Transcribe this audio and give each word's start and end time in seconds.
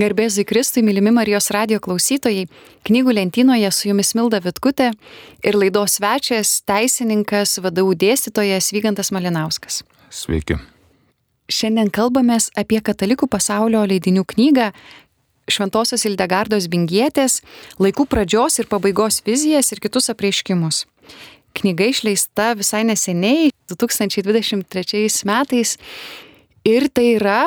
Garbėzui 0.00 0.46
Kristui, 0.48 0.80
mylimi 0.86 1.10
Marijos 1.12 1.50
radio 1.52 1.76
klausytojai, 1.82 2.46
knygų 2.88 3.12
lentynoje 3.18 3.68
su 3.74 3.90
jumis 3.90 4.14
Milda 4.16 4.38
Vitkutė 4.40 4.92
ir 5.44 5.58
laidos 5.58 5.98
svečias, 5.98 6.54
teisininkas, 6.64 7.58
vadovų 7.60 7.98
dėstytojas 8.00 8.70
Vygantas 8.72 9.10
Malinauskas. 9.12 9.82
Sveiki. 10.08 10.56
Šiandien 11.52 11.90
kalbamės 11.92 12.48
apie 12.56 12.80
katalikų 12.80 13.28
pasaulio 13.28 13.82
leidinių 13.90 14.24
knygą 14.32 14.70
Šventosios 15.50 16.06
Ildegardos 16.08 16.70
Bingietės, 16.70 17.40
laikų 17.82 18.06
pradžios 18.08 18.60
ir 18.62 18.70
pabaigos 18.70 19.20
vizijas 19.26 19.72
ir 19.74 19.82
kitus 19.84 20.08
apreiškimus. 20.14 20.84
Knyga 21.60 21.90
išleista 21.90 22.54
visai 22.56 22.86
neseniai, 22.88 23.50
2023 23.68 25.26
metais. 25.28 25.74
Ir 26.64 26.88
tai 26.88 27.10
yra 27.18 27.40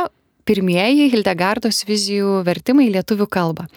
pirmieji 0.48 1.10
Hildegardos 1.14 1.84
vizijų 1.88 2.42
vertimai 2.48 2.90
į 2.90 2.98
lietuvių 2.98 3.30
kalbą. 3.32 3.68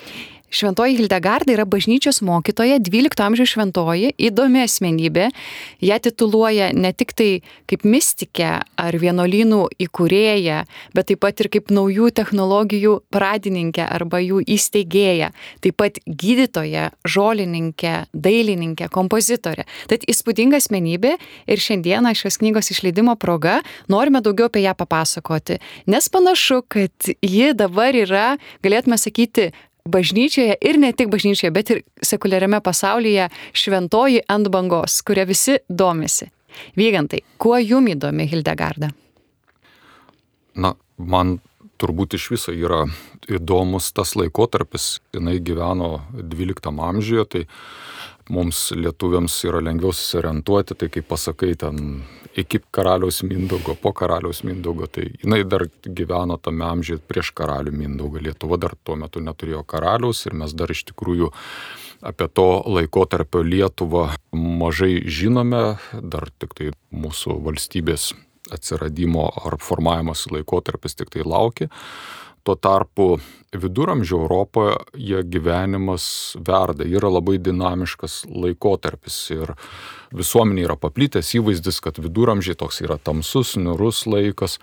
Šventoji 0.51 0.97
Hildegarda 0.97 1.53
yra 1.53 1.65
bažnyčios 1.67 2.21
mokytoja, 2.23 2.79
12 2.79 3.23
amžiaus 3.25 3.51
šventoji, 3.51 4.13
įdomi 4.29 4.63
asmenybė. 4.63 5.29
Ja 5.83 5.99
tituluoja 5.99 6.71
ne 6.77 6.93
tik 6.95 7.13
tai 7.19 7.31
kaip 7.67 7.83
mystikė 7.83 8.51
ar 8.79 8.99
vienuolynų 9.03 9.63
įkūrėja, 9.87 10.63
bet 10.95 11.11
taip 11.11 11.23
pat 11.27 11.43
ir 11.43 11.51
kaip 11.51 11.73
naujų 11.75 12.13
technologijų 12.15 12.95
pradininkė 13.11 13.85
arba 13.91 14.23
jų 14.23 14.45
įsteigėja. 14.57 15.33
Taip 15.67 15.79
pat 15.83 16.01
gydytoja, 16.07 16.93
žolininkė, 17.03 17.97
dailininkė, 18.15 18.91
kompozitorė. 18.95 19.67
Tad 19.91 20.07
įspūdinga 20.07 20.63
asmenybė 20.63 21.17
ir 21.51 21.67
šiandieną 21.67 22.15
šios 22.15 22.39
knygos 22.39 22.71
išleidimo 22.71 23.19
proga 23.19 23.59
norime 23.91 24.23
daugiau 24.23 24.47
apie 24.47 24.63
ją 24.63 24.77
papasakoti. 24.79 25.59
Nes 25.91 26.07
panašu, 26.13 26.63
kad 26.71 27.11
ji 27.19 27.53
dabar 27.59 27.97
yra, 27.99 28.37
galėtume 28.63 28.99
sakyti, 29.01 29.51
bažnyčioje 29.91 30.57
ir 30.61 30.79
ne 30.83 30.93
tik 30.97 31.11
bažnyčioje, 31.13 31.53
bet 31.55 31.73
ir 31.75 31.83
sekuliariame 32.05 32.61
pasaulyje 32.65 33.29
šventoji 33.57 34.25
ant 34.33 34.51
bangos, 34.53 35.01
kuria 35.07 35.27
visi 35.29 35.59
domisi. 35.69 36.31
Vygantai, 36.77 37.21
kuo 37.41 37.59
jum 37.61 37.89
įdomi 37.93 38.29
Hildegarda? 38.31 38.91
Na, 40.57 40.73
man 40.97 41.37
turbūt 41.81 42.17
iš 42.17 42.31
viso 42.33 42.55
yra 42.57 42.87
įdomus 43.29 43.91
tas 43.97 44.15
laikotarpis, 44.17 45.01
jinai 45.15 45.37
gyveno 45.45 46.07
12 46.17 46.73
amžiuje, 46.89 47.27
tai 47.29 47.43
mums 48.33 48.71
lietuviams 48.75 49.37
yra 49.47 49.61
lengviau 49.65 49.95
susiorientuoti, 49.95 50.77
tai 50.79 50.89
kaip 50.93 51.09
pasakai, 51.09 51.55
ten 51.59 52.03
iki 52.37 52.61
karaliaus 52.75 53.23
Mindaugo, 53.23 53.77
po 53.81 53.93
karaliaus 53.97 54.43
Mindaugo, 54.45 54.87
tai 54.87 55.09
jinai 55.23 55.45
dar 55.49 55.67
gyveno 55.87 56.37
tame 56.43 56.67
amžiuje 56.67 57.01
prieš 57.09 57.33
karalių 57.37 57.73
Mindaugą. 57.73 58.23
Lietuva 58.27 58.59
dar 58.61 58.77
tuo 58.85 58.99
metu 59.01 59.23
neturėjo 59.25 59.63
karaliaus 59.69 60.27
ir 60.27 60.37
mes 60.37 60.55
dar 60.57 60.73
iš 60.73 60.85
tikrųjų 60.91 61.31
apie 62.07 62.29
to 62.29 62.49
laikotarpio 62.69 63.43
Lietuvą 63.47 64.11
mažai 64.37 65.01
žinome, 65.09 65.79
dar 66.03 66.29
tik 66.39 66.55
tai 66.59 66.71
mūsų 66.93 67.39
valstybės 67.47 68.13
atsiradimo 68.53 69.27
ar 69.47 69.57
formavimosi 69.63 70.31
laikotarpis 70.37 70.95
tik 70.99 71.11
tai 71.15 71.25
laukia. 71.27 71.71
Tuo 72.47 72.55
tarpu 72.55 73.07
viduramžių 73.57 74.21
Europoje 74.21 75.23
gyvenimas 75.27 76.37
verda, 76.47 76.87
yra 76.87 77.11
labai 77.11 77.41
dinamiškas 77.43 78.21
laikotarpis 78.31 79.17
ir 79.35 79.55
visuomenė 80.15 80.67
yra 80.69 80.77
paplitęs 80.79 81.33
įvaizdis, 81.41 81.81
kad 81.83 81.99
viduramžiai 81.99 82.55
toks 82.59 82.79
yra 82.85 83.01
tamsus, 83.03 83.57
nurus 83.59 84.05
laikas, 84.07 84.61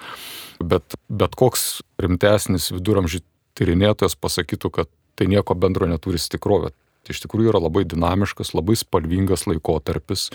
bet, 0.64 0.96
bet 1.10 1.36
koks 1.40 1.82
rimtesnis 2.00 2.70
viduramžių 2.72 3.20
tyrinėtojas 3.60 4.16
pasakytų, 4.16 4.72
kad 4.80 4.92
tai 5.20 5.28
nieko 5.30 5.56
bendro 5.56 5.90
neturi 5.90 6.22
su 6.22 6.32
tikrovė. 6.34 6.72
Tai 7.04 7.12
iš 7.12 7.26
tikrųjų 7.26 7.52
yra 7.52 7.60
labai 7.66 7.84
dinamiškas, 7.90 8.54
labai 8.56 8.78
spalvingas 8.80 9.44
laikotarpis, 9.50 10.30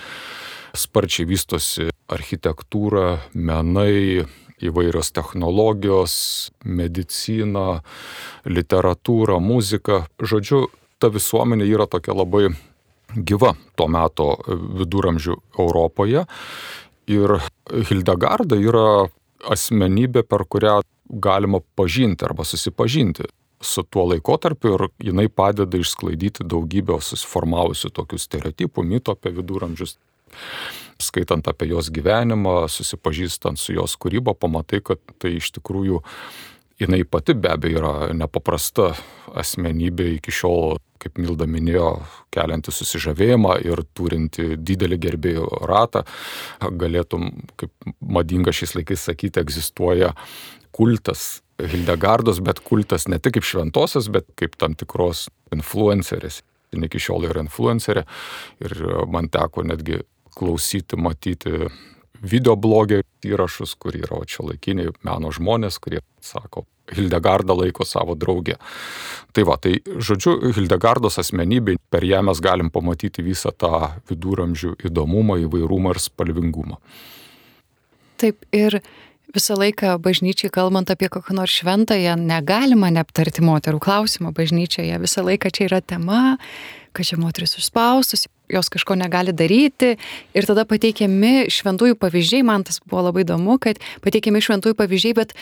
sparčiai 0.77 1.25
vystosi 1.31 1.89
architektūra, 2.13 3.23
menai, 3.33 4.27
įvairios 4.65 5.13
technologijos, 5.15 6.15
medicina, 6.65 7.81
literatūra, 8.49 9.39
muzika. 9.43 10.05
Žodžiu, 10.19 10.67
ta 10.99 11.11
visuomenė 11.15 11.69
yra 11.69 11.87
tokia 11.91 12.17
labai 12.17 12.49
gyva 13.15 13.55
to 13.79 13.89
meto 13.89 14.35
viduramžių 14.49 15.39
Europoje. 15.59 16.27
Ir 17.09 17.39
Hildegarda 17.89 18.59
yra 18.61 19.09
asmenybė, 19.49 20.25
per 20.29 20.45
kurią 20.45 20.81
galima 21.09 21.63
pažinti 21.79 22.27
arba 22.27 22.45
susipažinti 22.45 23.25
su 23.61 23.83
tuo 23.83 24.05
laikotarpiu 24.13 24.75
ir 24.75 24.85
jinai 25.09 25.27
padeda 25.29 25.81
išsklaidyti 25.81 26.47
daugybę 26.47 26.99
susiformavusių 27.03 27.91
tokių 27.95 28.21
stereotipų, 28.23 28.85
mito 28.87 29.15
apie 29.17 29.33
viduramžius 29.35 29.97
skaitant 31.03 31.47
apie 31.51 31.71
jos 31.71 31.93
gyvenimą, 31.95 32.67
susipažįstant 32.73 33.61
su 33.61 33.77
jos 33.77 33.95
kūryba, 34.01 34.35
pamatai, 34.35 34.83
kad 34.85 35.03
tai 35.23 35.37
iš 35.39 35.53
tikrųjų 35.59 36.03
jinai 36.79 37.05
pati 37.05 37.35
be 37.35 37.51
abejo 37.53 37.81
yra 37.81 37.95
nepaprasta 38.15 38.93
asmenybė 39.39 40.13
iki 40.17 40.35
šiol, 40.35 40.79
kaip 40.99 41.19
Milda 41.23 41.47
minėjo, 41.47 41.91
kelianti 42.35 42.75
susižavėjimą 42.75 43.59
ir 43.67 43.83
turinti 43.95 44.57
didelį 44.59 44.99
gerbėjų 45.05 45.49
ratą. 45.71 46.05
Galėtum, 46.59 47.31
kaip 47.59 47.91
madinga 48.01 48.55
šiais 48.55 48.75
laikais 48.79 49.07
sakyti, 49.11 49.43
egzistuoja 49.43 50.15
kultas 50.75 51.41
Hildegardos, 51.59 52.39
bet 52.45 52.61
kultas 52.63 53.09
ne 53.11 53.19
tik 53.19 53.39
kaip 53.39 53.47
šventosios, 53.47 54.11
bet 54.15 54.29
kaip 54.39 54.55
tam 54.59 54.77
tikros 54.79 55.27
influencerės. 55.55 56.43
Jis 56.69 56.85
iki 56.85 57.01
šiol 57.01 57.25
yra 57.31 57.41
influencerė 57.41 58.05
ir 58.61 58.75
man 59.09 59.31
teko 59.33 59.65
netgi 59.65 60.03
klausyti, 60.39 60.99
matyti 61.01 61.69
video 62.23 62.57
blogio 62.57 63.03
įrašus, 63.27 63.75
kur 63.79 63.97
yra 63.99 64.23
čia 64.29 64.47
laikiniai 64.47 64.95
meno 65.07 65.31
žmonės, 65.35 65.79
kurie 65.83 66.03
sako, 66.25 66.67
Hildegardą 66.89 67.53
laiko 67.53 67.85
savo 67.85 68.15
draugę. 68.17 68.57
Tai 69.37 69.45
va, 69.45 69.59
tai 69.61 69.75
žodžiu, 69.85 70.39
Hildegardos 70.57 71.21
asmenybė, 71.21 71.77
per 71.93 72.07
ją 72.09 72.23
mes 72.25 72.41
galim 72.41 72.71
pamatyti 72.73 73.25
visą 73.27 73.53
tą 73.53 73.91
viduramžių 74.09 74.75
įdomumą, 74.89 75.37
įvairumą 75.45 75.93
ir 75.93 76.01
spalvingumą. 76.01 76.81
Taip, 78.19 78.41
ir 78.57 78.81
visą 79.37 79.59
laiką 79.61 79.99
bažnyčiai, 80.03 80.51
kalbant 80.51 80.91
apie 80.91 81.11
kokią 81.13 81.37
nors 81.37 81.61
šventąją, 81.61 82.17
negalima 82.25 82.89
neaptarti 82.95 83.45
moterų 83.45 83.83
klausimo 83.85 84.33
bažnyčioje. 84.35 84.97
Visą 85.05 85.27
laiką 85.29 85.53
čia 85.53 85.69
yra 85.69 85.83
tema, 85.85 86.39
kad 86.97 87.09
čia 87.09 87.19
moteris 87.21 87.57
užspaustus, 87.61 88.27
jos 88.53 88.69
kažko 88.73 88.97
negali 88.99 89.35
daryti. 89.37 89.95
Ir 90.37 90.49
tada 90.49 90.65
pateikiami 90.69 91.49
šventųjų 91.53 91.99
pavyzdžiai, 92.01 92.45
man 92.47 92.67
tas 92.69 92.83
buvo 92.85 93.09
labai 93.09 93.27
įdomu, 93.27 93.59
kad 93.63 93.81
pateikiami 94.05 94.43
šventųjų 94.45 94.79
pavyzdžiai, 94.79 95.17
bet 95.19 95.35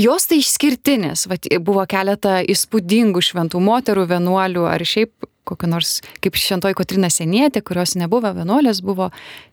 jos 0.00 0.28
tai 0.30 0.40
išskirtinės. 0.42 1.26
Vat, 1.30 1.50
buvo 1.64 1.84
keletą 1.90 2.40
įspūdingų 2.54 3.22
šventų 3.24 3.62
moterų, 3.64 4.06
vienuolių 4.14 4.66
ar 4.70 4.86
šiaip 4.86 5.30
kokio 5.50 5.70
nors, 5.70 5.98
kaip 6.22 6.38
šventoji 6.38 6.76
Kotrina 6.78 7.10
Senietė, 7.10 7.62
kurios 7.66 7.96
nebuvo 7.98 8.30
vienuolės, 8.36 8.82
buvo 8.86 9.10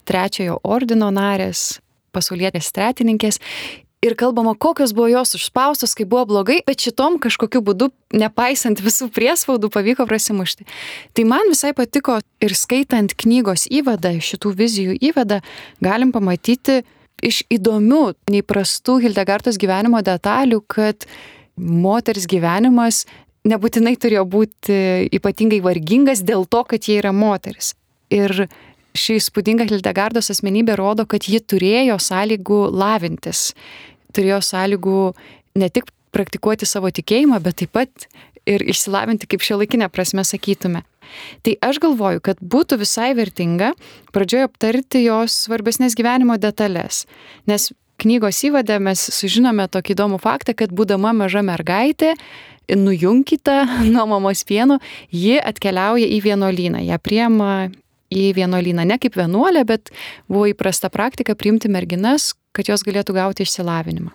trečiojo 0.08 0.60
ordino 0.68 1.10
narės, 1.14 1.80
pasaulietės 2.14 2.70
tretininkės 2.76 3.42
ir 4.02 4.16
kalbama, 4.16 4.54
kokios 4.56 4.94
buvo 4.94 5.08
jos 5.10 5.36
užspaustos, 5.36 5.96
kai 5.98 6.06
buvo 6.06 6.26
blogai, 6.30 6.60
bet 6.68 6.84
šitom 6.86 7.18
kažkokiu 7.22 7.62
būdu, 7.66 7.90
nepaisant 8.14 8.82
visų 8.84 9.10
priespaudų, 9.14 9.72
pavyko 9.74 10.06
prasimušti. 10.10 10.68
Tai 11.18 11.26
man 11.30 11.50
visai 11.52 11.74
patiko 11.78 12.20
ir 12.44 12.54
skaitant 12.58 13.16
knygos 13.18 13.68
įvadą, 13.74 14.14
šitų 14.22 14.54
vizijų 14.62 14.98
įvadą, 15.10 15.42
galim 15.84 16.14
pamatyti 16.16 16.84
iš 17.26 17.42
įdomių, 17.50 18.04
neįprastų 18.30 19.00
Hildegartos 19.08 19.58
gyvenimo 19.58 20.04
detalių, 20.06 20.62
kad 20.70 21.08
moters 21.58 22.30
gyvenimas 22.30 23.06
nebūtinai 23.48 23.96
turėjo 23.98 24.28
būti 24.30 25.10
ypatingai 25.18 25.64
vargingas 25.66 26.22
dėl 26.26 26.46
to, 26.46 26.62
kad 26.70 26.86
jie 26.86 27.00
yra 27.02 27.14
moteris. 27.16 27.74
Ir 28.14 28.46
ši 28.98 29.20
įspūdinga 29.22 29.68
Hildegardos 29.70 30.32
asmenybė 30.34 30.78
rodo, 30.80 31.06
kad 31.10 31.28
ji 31.30 31.40
turėjo 31.40 32.00
sąlygų 32.02 32.62
lavintis, 32.74 33.52
turėjo 34.18 34.42
sąlygų 34.46 35.02
ne 35.62 35.70
tik 35.74 35.92
praktikuoti 36.16 36.68
savo 36.68 36.92
tikėjimą, 36.94 37.40
bet 37.44 37.62
taip 37.62 37.74
pat 37.78 38.08
ir 38.48 38.64
išsilavinti, 38.64 39.28
kaip 39.30 39.44
šio 39.44 39.60
laikinė 39.62 39.90
prasme 39.92 40.24
sakytume. 40.26 40.84
Tai 41.44 41.54
aš 41.64 41.80
galvoju, 41.84 42.22
kad 42.24 42.40
būtų 42.42 42.82
visai 42.82 43.14
vertinga 43.16 43.74
pradžioje 44.16 44.48
aptarti 44.48 45.04
jos 45.06 45.36
svarbesnės 45.48 45.96
gyvenimo 46.00 46.36
detalės, 46.42 47.06
nes 47.48 47.72
knygos 48.02 48.44
įvadę 48.48 48.80
mes 48.84 49.02
sužinome 49.16 49.68
tokį 49.72 49.96
įdomų 49.96 50.20
faktą, 50.24 50.56
kad 50.58 50.74
būdama 50.76 51.14
maža 51.18 51.44
mergaitė, 51.46 52.14
nujunkita 52.76 53.64
nuo 53.94 54.08
mamos 54.14 54.44
pienų, 54.48 54.80
ji 55.12 55.38
atkeliauja 55.40 56.08
į 56.18 56.22
vienuolyną, 56.28 56.84
ją 56.88 57.00
priema 57.04 57.70
į 58.14 58.32
vienuolyną 58.38 58.86
ne 58.88 58.98
kaip 59.02 59.18
vienuolė, 59.20 59.66
bet 59.68 59.92
buvo 60.32 60.48
įprasta 60.52 60.92
praktika 60.94 61.36
priimti 61.36 61.72
merginas, 61.72 62.34
kad 62.56 62.70
jos 62.72 62.86
galėtų 62.88 63.18
gauti 63.18 63.46
išsilavinimą. 63.46 64.14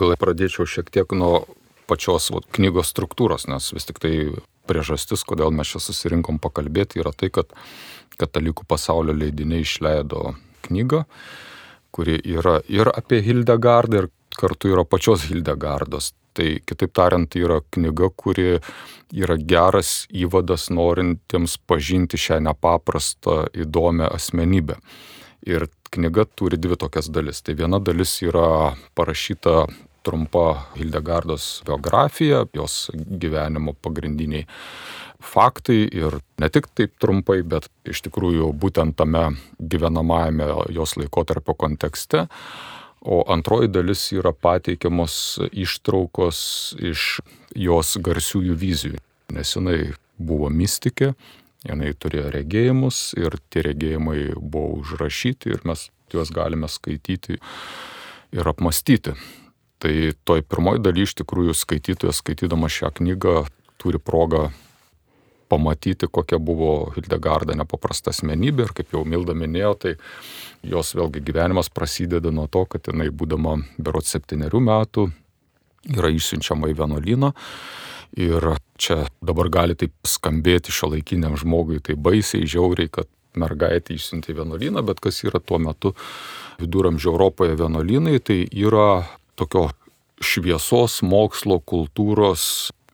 Gal 0.00 0.14
pradėčiau 0.20 0.66
šiek 0.68 0.88
tiek 0.92 1.10
nuo 1.16 1.44
pačios 1.90 2.30
vat, 2.32 2.46
knygos 2.56 2.92
struktūros, 2.92 3.48
nes 3.50 3.72
vis 3.74 3.88
tik 3.88 4.00
tai 4.02 4.14
priežastis, 4.68 5.24
kodėl 5.26 5.52
mes 5.54 5.68
čia 5.68 5.82
susirinkom 5.82 6.38
pakalbėti, 6.42 7.02
yra 7.02 7.12
tai, 7.16 7.32
kad 7.34 7.50
katalikų 8.20 8.66
pasaulio 8.68 9.14
leidiniai 9.16 9.64
išleido 9.66 10.34
knygą, 10.68 11.04
kuri 11.92 12.20
yra 12.22 12.60
ir 12.72 12.88
apie 12.92 13.20
Hildegardą, 13.24 14.04
ir 14.04 14.10
kartu 14.38 14.72
yra 14.72 14.84
pačios 14.88 15.26
Hildegardos. 15.28 16.12
Tai 16.32 16.48
kitaip 16.66 16.94
tariant, 16.96 17.36
yra 17.36 17.60
knyga, 17.74 18.08
kuri 18.16 18.58
yra 19.12 19.36
geras 19.36 20.06
įvadas 20.08 20.70
norintiems 20.72 21.58
pažinti 21.68 22.20
šią 22.20 22.40
nepaprastą 22.48 23.46
įdomią 23.52 24.08
asmenybę. 24.16 24.78
Ir 25.44 25.68
knyga 25.92 26.24
turi 26.24 26.56
dvi 26.56 26.78
tokias 26.80 27.10
dalis. 27.12 27.42
Tai 27.44 27.56
viena 27.58 27.80
dalis 27.82 28.16
yra 28.24 28.72
parašyta 28.96 29.66
trumpa 30.02 30.72
Hildegardos 30.76 31.62
biografija, 31.66 32.46
jos 32.54 32.90
gyvenimo 32.94 33.74
pagrindiniai 33.82 34.46
faktai 35.22 35.84
ir 35.86 36.18
ne 36.42 36.48
tik 36.50 36.66
taip 36.74 36.96
trumpai, 37.00 37.42
bet 37.46 37.68
iš 37.88 38.02
tikrųjų 38.08 38.50
būtent 38.58 38.96
tame 38.98 39.28
gyvenamajame 39.58 40.48
jos 40.74 40.96
laikotarpio 40.98 41.54
kontekste. 41.54 42.26
O 43.02 43.24
antroji 43.26 43.68
dalis 43.68 44.04
yra 44.14 44.30
pateikiamos 44.32 45.14
ištraukos 45.50 46.38
iš 46.78 47.20
jos 47.58 47.96
garsiųjų 47.98 48.54
vizijų, 48.54 49.00
nes 49.34 49.56
jinai 49.56 49.78
buvo 50.22 50.46
mystikė, 50.52 51.12
jinai 51.66 51.90
turėjo 51.98 52.30
regėjimus 52.30 53.00
ir 53.18 53.40
tie 53.50 53.64
regėjimai 53.66 54.36
buvo 54.38 54.78
užrašyti 54.84 55.50
ir 55.50 55.66
mes 55.66 55.88
juos 56.14 56.30
galime 56.30 56.70
skaityti 56.70 57.40
ir 58.32 58.52
apmastyti. 58.54 59.16
Tai 59.82 59.94
toj 60.22 60.44
pirmoji 60.46 60.84
daly 60.84 61.02
iš 61.02 61.16
tikrųjų 61.18 61.56
skaitytojas, 61.58 62.20
skaitydama 62.22 62.70
šią 62.70 62.92
knygą, 63.00 63.40
turi 63.82 63.98
progą 63.98 64.52
pamatyti, 65.52 66.08
kokia 66.08 66.40
buvo 66.40 66.92
Hildegarda 66.96 67.56
nepaprasta 67.58 68.12
asmenybė. 68.14 68.68
Ir 68.68 68.76
kaip 68.80 68.96
jau 68.96 69.04
Milda 69.08 69.36
minėjo, 69.36 69.72
tai 69.84 69.96
jos 70.64 70.94
vėlgi 70.96 71.22
gyvenimas 71.28 71.68
prasideda 71.72 72.32
nuo 72.32 72.48
to, 72.48 72.64
kad 72.72 72.88
jinai 72.88 73.10
būdama 73.12 73.58
berot 73.76 74.08
septyniarių 74.08 74.62
metų 74.68 75.10
yra 75.90 76.12
išsiunčiama 76.14 76.70
į 76.70 76.78
vienuolyną. 76.78 77.32
Ir 78.22 78.44
čia 78.80 79.06
dabar 79.24 79.48
gali 79.52 79.76
taip 79.78 79.94
skambėti 80.06 80.72
šio 80.74 80.92
laikiniam 80.92 81.36
žmogui 81.40 81.80
tai 81.84 81.96
baisiai, 81.96 82.48
žiauriai, 82.48 82.90
kad 82.92 83.08
mergaitė 83.38 83.96
išsiuntė 83.96 84.34
į 84.34 84.42
vienuolyną, 84.42 84.82
bet 84.84 85.00
kas 85.00 85.22
yra 85.24 85.40
tuo 85.40 85.58
metu 85.62 85.94
viduramžio 86.60 87.14
Europoje 87.14 87.56
vienuolynai, 87.56 88.18
tai 88.20 88.42
yra 88.52 89.06
tokio 89.40 89.70
šviesos, 90.22 91.00
mokslo, 91.08 91.58
kultūros, 91.64 92.44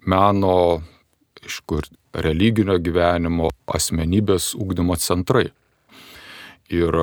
meno, 0.07 0.81
iš 1.45 1.61
kur 1.69 1.89
religinio 2.15 2.79
gyvenimo, 2.81 3.51
asmenybės 3.67 4.55
ūkdymo 4.59 4.97
centrai. 5.01 5.51
Ir 6.69 6.95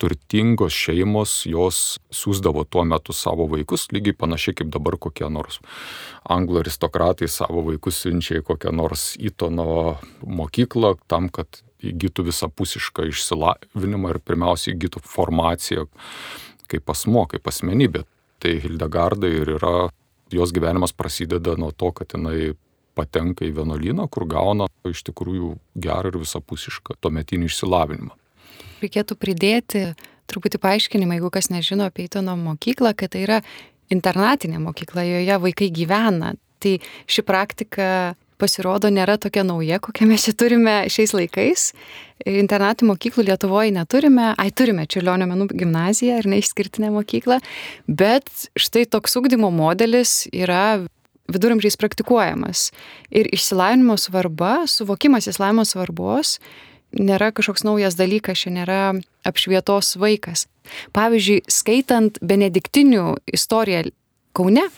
turtingos 0.00 0.72
šeimos 0.72 1.42
jos 1.48 1.98
siūsdavo 2.14 2.64
tuo 2.64 2.86
metu 2.88 3.12
savo 3.12 3.44
vaikus, 3.50 3.88
lygiai 3.92 4.16
panašiai 4.16 4.56
kaip 4.60 4.70
dabar 4.72 4.96
kokie 4.96 5.28
nors 5.28 5.60
anglų 6.24 6.62
aristokratai 6.62 7.28
savo 7.28 7.64
vaikus 7.66 8.00
siunčia 8.04 8.40
į 8.40 8.46
kokią 8.48 8.72
nors 8.72 9.10
įtono 9.20 9.98
mokyklą 10.24 10.94
tam, 11.10 11.28
kad 11.28 11.60
įgytų 11.84 12.30
visapusišką 12.30 13.08
išsilavinimą 13.10 14.14
ir 14.14 14.22
pirmiausia 14.24 14.72
įgytų 14.72 15.04
formaciją 15.04 15.86
kaip 16.70 16.92
asmo, 16.92 17.26
kaip 17.28 17.48
asmenybė 17.50 18.04
tai 18.40 18.56
Hildegarda 18.62 19.28
ir 19.28 19.56
yra, 19.58 19.90
jos 20.32 20.52
gyvenimas 20.56 20.94
prasideda 20.96 21.56
nuo 21.60 21.72
to, 21.76 21.90
kad 21.92 22.16
jinai 22.16 22.54
patenka 23.00 23.48
į 23.48 23.54
vienuolyną, 23.56 24.06
kur 24.12 24.28
gauna 24.28 24.68
iš 24.88 25.02
tikrųjų 25.08 25.54
gerą 25.80 26.12
ir 26.12 26.20
visapusišką 26.20 27.00
tuometinį 27.00 27.48
išsilavinimą. 27.48 28.16
Reikėtų 28.80 29.16
pridėti 29.20 29.84
truputį 30.30 30.60
paaiškinimą, 30.62 31.18
jeigu 31.18 31.32
kas 31.34 31.50
nežino 31.52 31.88
apie 31.88 32.06
Eitono 32.06 32.36
mokyklą, 32.38 32.94
kad 32.96 33.12
tai 33.14 33.24
yra 33.26 33.40
internatinė 33.92 34.60
mokykla, 34.62 35.04
joje 35.08 35.38
vaikai 35.44 35.70
gyvena. 35.74 36.34
Tai 36.60 36.76
ši 37.10 37.24
praktika 37.26 37.86
pasirodo 38.40 38.88
nėra 38.92 39.18
tokia 39.20 39.44
nauja, 39.46 39.80
kokią 39.82 40.08
mes 40.08 40.24
čia 40.24 40.34
turime 40.36 40.76
šiais 40.92 41.12
laikais. 41.16 41.66
Internatų 42.28 42.88
mokyklų 42.90 43.26
Lietuvoje 43.28 43.72
neturime, 43.74 44.30
ai 44.40 44.50
turime 44.52 44.86
Čiurlionio 44.90 45.28
menų 45.30 45.50
gimnaziją 45.52 46.20
ir 46.20 46.28
neišskirtinę 46.34 46.92
mokyklą, 46.94 47.40
bet 47.88 48.28
štai 48.60 48.86
toks 48.92 49.16
ugdymo 49.20 49.52
modelis 49.54 50.24
yra 50.32 50.82
viduramžiais 51.34 51.78
praktikuojamas. 51.80 52.70
Ir 53.10 53.30
išsilavinimo 53.34 53.96
svarba, 54.00 54.66
suvokimas 54.70 55.30
išsilavinimo 55.30 55.66
svarbos 55.68 56.38
nėra 56.96 57.30
kažkoks 57.34 57.64
naujas 57.66 57.94
dalykas, 57.98 58.42
čia 58.42 58.52
nėra 58.54 58.80
apšvietos 59.26 59.94
vaikas. 60.00 60.46
Pavyzdžiui, 60.96 61.42
skaitant 61.50 62.18
benediktinių 62.22 63.16
istoriją 63.30 63.90
Kaune, 64.36 64.68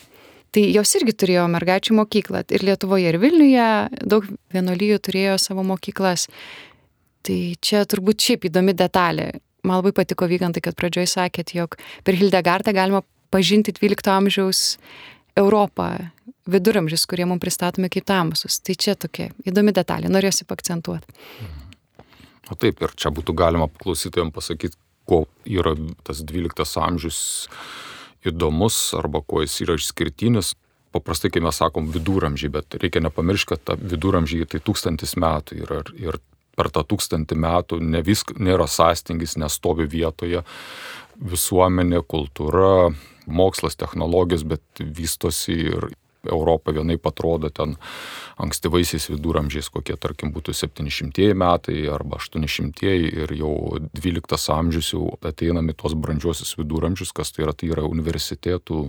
Tai 0.52 0.62
jos 0.68 0.90
irgi 0.98 1.14
turėjo 1.16 1.46
mergaičių 1.48 1.94
mokyklą. 1.96 2.42
Ir 2.52 2.64
Lietuvoje, 2.68 3.08
ir 3.08 3.16
Vilniuje 3.22 3.68
daug 4.04 4.26
vienolyjų 4.52 4.98
turėjo 5.00 5.38
savo 5.40 5.64
mokyklas. 5.64 6.26
Tai 7.24 7.38
čia 7.64 7.86
turbūt 7.88 8.20
šiaip 8.20 8.44
įdomi 8.50 8.74
detalė. 8.76 9.30
Man 9.64 9.80
labai 9.80 9.94
patiko 9.96 10.28
vygantai, 10.28 10.60
kad 10.60 10.76
pradžioj 10.76 11.08
sakėt, 11.08 11.54
jog 11.56 11.78
per 12.04 12.18
Hildegardą 12.20 12.74
galima 12.76 13.00
pažinti 13.32 13.72
12 13.72 14.12
amžiaus 14.12 14.76
Europą, 15.38 15.88
viduramžius, 16.46 17.06
kurie 17.08 17.26
mums 17.28 17.42
pristatomi 17.42 17.90
kaip 17.92 18.06
tamusus. 18.08 18.58
Tai 18.60 18.76
čia 18.76 18.96
tokia 18.98 19.30
įdomi 19.48 19.74
detalė, 19.74 20.10
norėsiu 20.12 20.46
pakcentuoti. 20.48 21.06
O 22.50 22.58
taip, 22.58 22.82
ir 22.82 22.94
čia 22.98 23.12
būtų 23.14 23.34
galima 23.38 23.68
klausytojams 23.80 24.34
pasakyti, 24.34 24.76
ko 25.08 25.24
yra 25.48 25.74
tas 26.06 26.20
12 26.26 26.78
amžius 26.82 27.20
įdomus 28.26 28.92
arba 28.98 29.22
kuo 29.24 29.42
jis 29.42 29.62
yra 29.64 29.78
išskirtinis. 29.78 30.54
Paprastai, 30.92 31.30
kai 31.32 31.40
mes 31.40 31.56
sakom 31.56 31.88
viduramžiai, 31.94 32.52
bet 32.52 32.76
reikia 32.76 33.00
nepamiršti, 33.00 33.54
kad 33.54 33.80
viduramžiai 33.80 34.44
tai 34.44 34.60
tūkstantis 34.60 35.16
metų 35.16 35.62
yra 35.64 35.80
ir 35.96 36.20
per 36.52 36.68
tą 36.68 36.82
tūkstantį 36.84 37.38
metų 37.40 37.78
ne 37.80 38.02
visk, 38.04 38.34
nėra 38.36 38.66
sąstingis, 38.68 39.38
nestovi 39.40 39.86
vietoje 39.88 40.42
visuomenė, 41.16 42.02
kultūra, 42.08 42.92
mokslas, 43.26 43.76
technologijos, 43.78 44.46
bet 44.48 44.82
vystosi 44.82 45.58
ir 45.72 45.90
Europą 46.30 46.72
vienai 46.72 46.98
atrodo 47.02 47.50
ten 47.50 47.76
ankstyvaisiais 48.38 49.08
viduramžiais, 49.10 49.68
kokie 49.74 49.96
tarkim 49.98 50.32
būtų 50.32 50.54
700 50.54 51.34
metai 51.34 51.88
arba 51.90 52.20
800 52.22 52.92
ir 53.22 53.34
jau 53.34 53.80
12 53.98 54.54
amžius 54.54 54.92
jau 54.94 55.08
ateinami 55.18 55.74
tuos 55.74 55.94
brandžiosius 55.98 56.54
viduramžius, 56.58 57.12
kas 57.12 57.32
tai 57.32 57.46
yra, 57.46 57.52
tai 57.52 57.72
yra 57.74 57.86
universitetų 57.88 58.84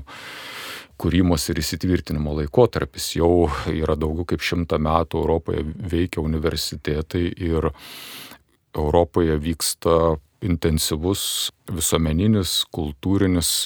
kūrimos 1.01 1.49
ir 1.49 1.61
įsitvirtinimo 1.63 2.35
laikotarpis. 2.37 3.15
Jau 3.17 3.49
yra 3.71 3.97
daugiau 3.97 4.27
kaip 4.29 4.43
šimtą 4.45 4.77
metų 4.77 5.23
Europoje 5.25 5.65
veikia 5.65 6.21
universitetai 6.21 7.25
ir 7.33 7.71
Europoje 8.77 9.37
vyksta 9.41 10.15
intensyvus 10.43 11.51
visuomeninis, 11.71 12.63
kultūrinis 12.73 13.63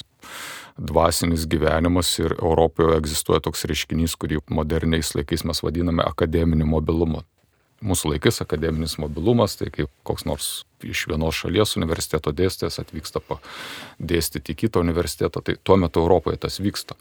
dvasinis 0.78 1.46
gyvenimas 1.50 2.10
ir 2.22 2.36
Europoje 2.38 2.96
egzistuoja 2.98 3.42
toks 3.44 3.66
reiškinys, 3.68 4.14
kurį 4.20 4.42
moderniais 4.54 5.14
laikais 5.16 5.44
mes 5.48 5.62
vadiname 5.64 6.04
akademiniu 6.06 6.68
mobilumu. 6.70 7.24
Mūsų 7.78 8.14
laikais 8.14 8.40
akademinis 8.42 8.96
mobilumas, 8.98 9.54
tai 9.58 9.68
kaip 9.70 9.90
koks 10.06 10.24
nors 10.26 10.48
iš 10.82 11.04
vienos 11.10 11.38
šalies 11.38 11.76
universiteto 11.78 12.32
dėstytojas 12.34 12.80
atvyksta 12.82 13.22
dėstyti 13.98 14.54
į 14.54 14.58
kitą 14.64 14.82
universitetą, 14.82 15.42
tai 15.42 15.54
tuo 15.62 15.76
metu 15.78 16.02
Europoje 16.02 16.40
tas 16.42 16.58
vyksta. 16.58 16.98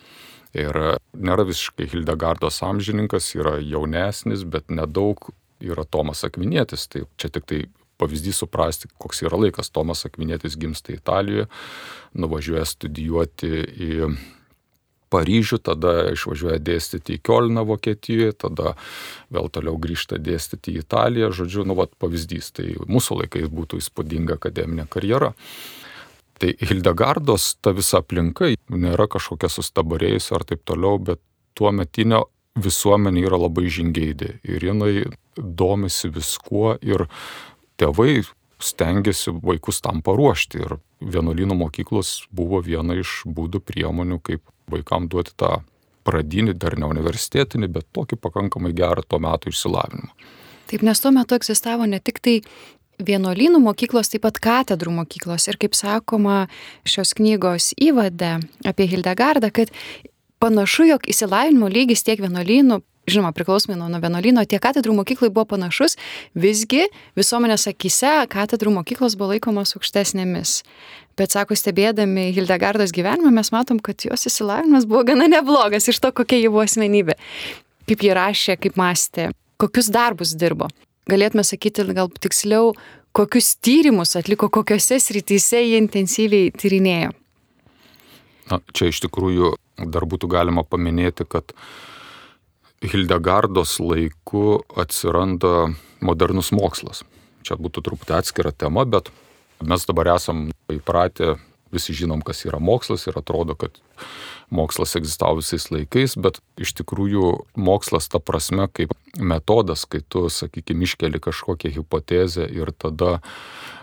Ir 0.58 0.78
nėra 1.18 1.46
visiškai 1.50 1.90
Hildegardos 1.92 2.62
amžininkas, 2.66 3.34
yra 3.36 3.58
jaunesnis, 3.58 4.46
bet 4.46 4.70
nedaug 4.70 5.32
yra 5.62 5.86
Tomas 5.86 6.24
Akvinėtis, 6.28 6.86
tai 6.90 7.04
čia 7.18 7.34
tik 7.34 7.50
tai 7.50 7.64
pavyzdys 8.02 8.42
suprasti, 8.44 8.90
koks 9.02 9.24
yra 9.26 9.40
laikas. 9.42 9.72
Tomas 9.74 10.06
Akvinėtis 10.08 10.58
gimsta 10.60 10.94
Italijoje, 10.96 11.48
nuvažiuoja 12.18 12.66
studijuoti 12.68 13.54
į 13.88 13.94
Paryžių, 15.08 15.62
tada 15.64 15.92
išvažiuoja 16.12 16.58
dėstyti 16.60 17.16
į 17.16 17.22
Kielną 17.24 17.64
Vokietijoje, 17.70 18.34
tada 18.44 18.74
vėl 19.32 19.48
toliau 19.56 19.78
grįžta 19.80 20.20
dėstyti 20.20 20.74
į 20.74 20.82
Italiją. 20.84 21.30
Žodžiu, 21.32 21.64
nu, 21.64 21.78
vat 21.80 21.94
pavyzdys, 21.96 22.52
tai 22.60 22.74
mūsų 22.76 23.22
laikais 23.22 23.48
būtų 23.48 23.80
įspūdinga 23.80 24.36
akademinė 24.36 24.84
karjera. 24.92 25.32
Tai 26.38 26.52
Hildegardos 26.60 27.54
ta 27.64 27.72
visa 27.74 28.02
aplinka 28.04 28.52
nėra 28.68 29.08
kažkokia 29.10 29.50
sustabarėjusi 29.50 30.36
ar 30.36 30.44
taip 30.52 30.68
toliau, 30.68 31.00
bet 31.00 31.24
tuo 31.58 31.72
metinio 31.72 32.28
visuomenė 32.58 33.24
yra 33.30 33.40
labai 33.40 33.70
žingeidė 33.72 34.38
ir 34.44 34.66
jinai 34.70 34.94
domisi 35.38 36.12
viskuo 36.14 36.76
ir 36.82 37.08
tėvai 37.80 38.22
stengiasi 38.64 39.34
vaikus 39.44 39.82
tam 39.86 40.02
paruošti 40.02 40.62
ir 40.64 40.78
vienuolino 41.02 41.56
mokyklos 41.58 42.28
buvo 42.34 42.62
viena 42.66 42.98
iš 42.98 43.22
būdų 43.26 43.62
priemonių, 43.62 44.20
kaip 44.24 44.42
vaikam 44.72 45.08
duoti 45.12 45.36
tą 45.38 45.60
pradinį, 46.08 46.56
dar 46.58 46.78
ne 46.80 46.88
universitetinį, 46.90 47.70
bet 47.78 47.88
tokį 47.96 48.18
pakankamai 48.24 48.74
gerą 48.76 49.04
tuo 49.04 49.20
metu 49.22 49.52
išsilavinimą. 49.52 50.10
Taip, 50.68 50.84
nes 50.84 51.00
tuo 51.00 51.14
metu 51.16 51.38
egzistavo 51.38 51.86
ne 51.88 52.00
tik 52.04 52.20
tai 52.24 52.40
vienuolynų 53.08 53.62
mokyklos, 53.62 54.10
taip 54.12 54.26
pat 54.26 54.40
katedrų 54.42 54.96
mokyklos. 55.02 55.48
Ir 55.48 55.60
kaip 55.62 55.78
sakoma 55.78 56.48
šios 56.88 57.14
knygos 57.18 57.72
įvade 57.78 58.38
apie 58.68 58.88
Hildegardą, 58.90 59.52
kad 59.54 59.72
panašu, 60.42 60.88
jog 60.90 61.08
įsilavinimo 61.10 61.70
lygis 61.72 62.04
tiek 62.08 62.22
vienuolynų 62.24 62.82
žinoma, 63.08 63.32
priklausomai 63.36 63.78
nuo 63.80 64.02
vienuolyno, 64.04 64.44
tiek 64.50 64.62
katedrų 64.64 64.96
mokyklai 65.00 65.30
buvo 65.32 65.46
panašus, 65.54 65.96
visgi 66.36 66.86
visuomenės 67.18 67.68
akise 67.72 68.14
katedrų 68.32 68.74
mokyklos 68.80 69.16
buvo 69.20 69.34
laikomos 69.34 69.76
aukštesnėmis. 69.78 70.62
Bet, 71.18 71.34
sako, 71.34 71.56
stebėdami 71.58 72.28
Hildegardos 72.36 72.94
gyvenimą, 72.94 73.32
mes 73.40 73.50
matom, 73.56 73.80
kad 73.82 74.06
jos 74.06 74.28
įsilavinimas 74.30 74.86
buvo 74.90 75.06
gana 75.08 75.30
neblogas 75.32 75.88
iš 75.90 76.02
to, 76.04 76.12
kokia 76.14 76.44
ji 76.44 76.52
buvo 76.52 76.66
asmenybė. 76.68 77.16
Kaip 77.88 78.04
ji 78.04 78.14
rašė, 78.14 78.58
kaip 78.62 78.78
mąstė, 78.78 79.32
kokius 79.62 79.90
darbus 79.94 80.36
dirbo. 80.38 80.68
Galėtume 81.10 81.46
sakyti, 81.48 81.88
gal 81.96 82.12
tiksliau, 82.12 82.76
kokius 83.18 83.56
tyrimus 83.64 84.18
atliko, 84.20 84.52
kokiuose 84.54 85.00
srityse 85.02 85.64
jie 85.64 85.80
intensyviai 85.82 86.52
tyrinėjo. 86.54 87.16
Na, 88.52 88.60
čia 88.76 88.92
iš 88.92 89.02
tikrųjų 89.08 89.56
dar 89.90 90.06
būtų 90.10 90.30
galima 90.32 90.64
paminėti, 90.68 91.26
kad 91.28 91.56
Hildegardos 92.82 93.80
laiku 93.82 94.62
atsiranda 94.78 95.72
modernus 96.06 96.52
mokslas. 96.54 97.02
Čia 97.42 97.58
būtų 97.58 97.82
truputį 97.88 98.14
atskira 98.20 98.52
tema, 98.54 98.84
bet 98.86 99.10
mes 99.66 99.86
dabar 99.90 100.12
esam 100.14 100.50
įpratę, 100.70 101.38
visi 101.74 101.96
žinom, 101.98 102.22
kas 102.22 102.46
yra 102.46 102.60
mokslas 102.62 103.08
ir 103.10 103.18
atrodo, 103.18 103.56
kad 103.58 103.82
mokslas 104.54 104.94
egzistavo 105.00 105.42
visais 105.42 105.68
laikais, 105.74 106.16
bet 106.22 106.38
iš 106.62 106.76
tikrųjų 106.78 107.34
mokslas 107.58 108.08
ta 108.14 108.22
prasme 108.24 108.70
kaip 108.70 108.94
metodas, 109.18 109.88
kai 109.90 110.04
tu, 110.06 110.28
sakykime, 110.30 110.86
iškeli 110.86 111.20
kažkokią 111.24 111.74
hipotezę 111.80 112.46
ir 112.46 112.72
tada 112.78 113.18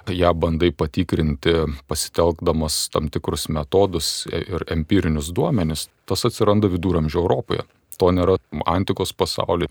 ją 0.06 0.34
bandai 0.38 0.70
patikrinti 0.70 1.64
pasitelkdamas 1.90 2.84
tam 2.94 3.10
tikrus 3.10 3.48
metodus 3.50 4.28
ir 4.30 4.68
empirinius 4.70 5.32
duomenis, 5.34 5.88
tas 6.06 6.24
atsiranda 6.28 6.70
viduramžio 6.70 7.24
Europoje 7.24 7.66
to 8.00 8.10
nėra 8.14 8.38
antikos 8.70 9.14
pasaulyje, 9.16 9.70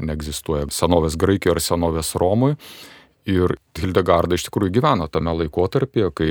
neegzistuoja 0.00 0.70
senovės 0.72 1.18
Graikijoje 1.20 1.58
ar 1.58 1.62
senovės 1.64 2.14
Romoje. 2.20 2.56
Ir 3.28 3.52
Hildegarda 3.76 4.34
iš 4.34 4.46
tikrųjų 4.48 4.78
gyveno 4.78 5.06
tame 5.12 5.34
laikotarpyje, 5.42 6.08
kai 6.16 6.30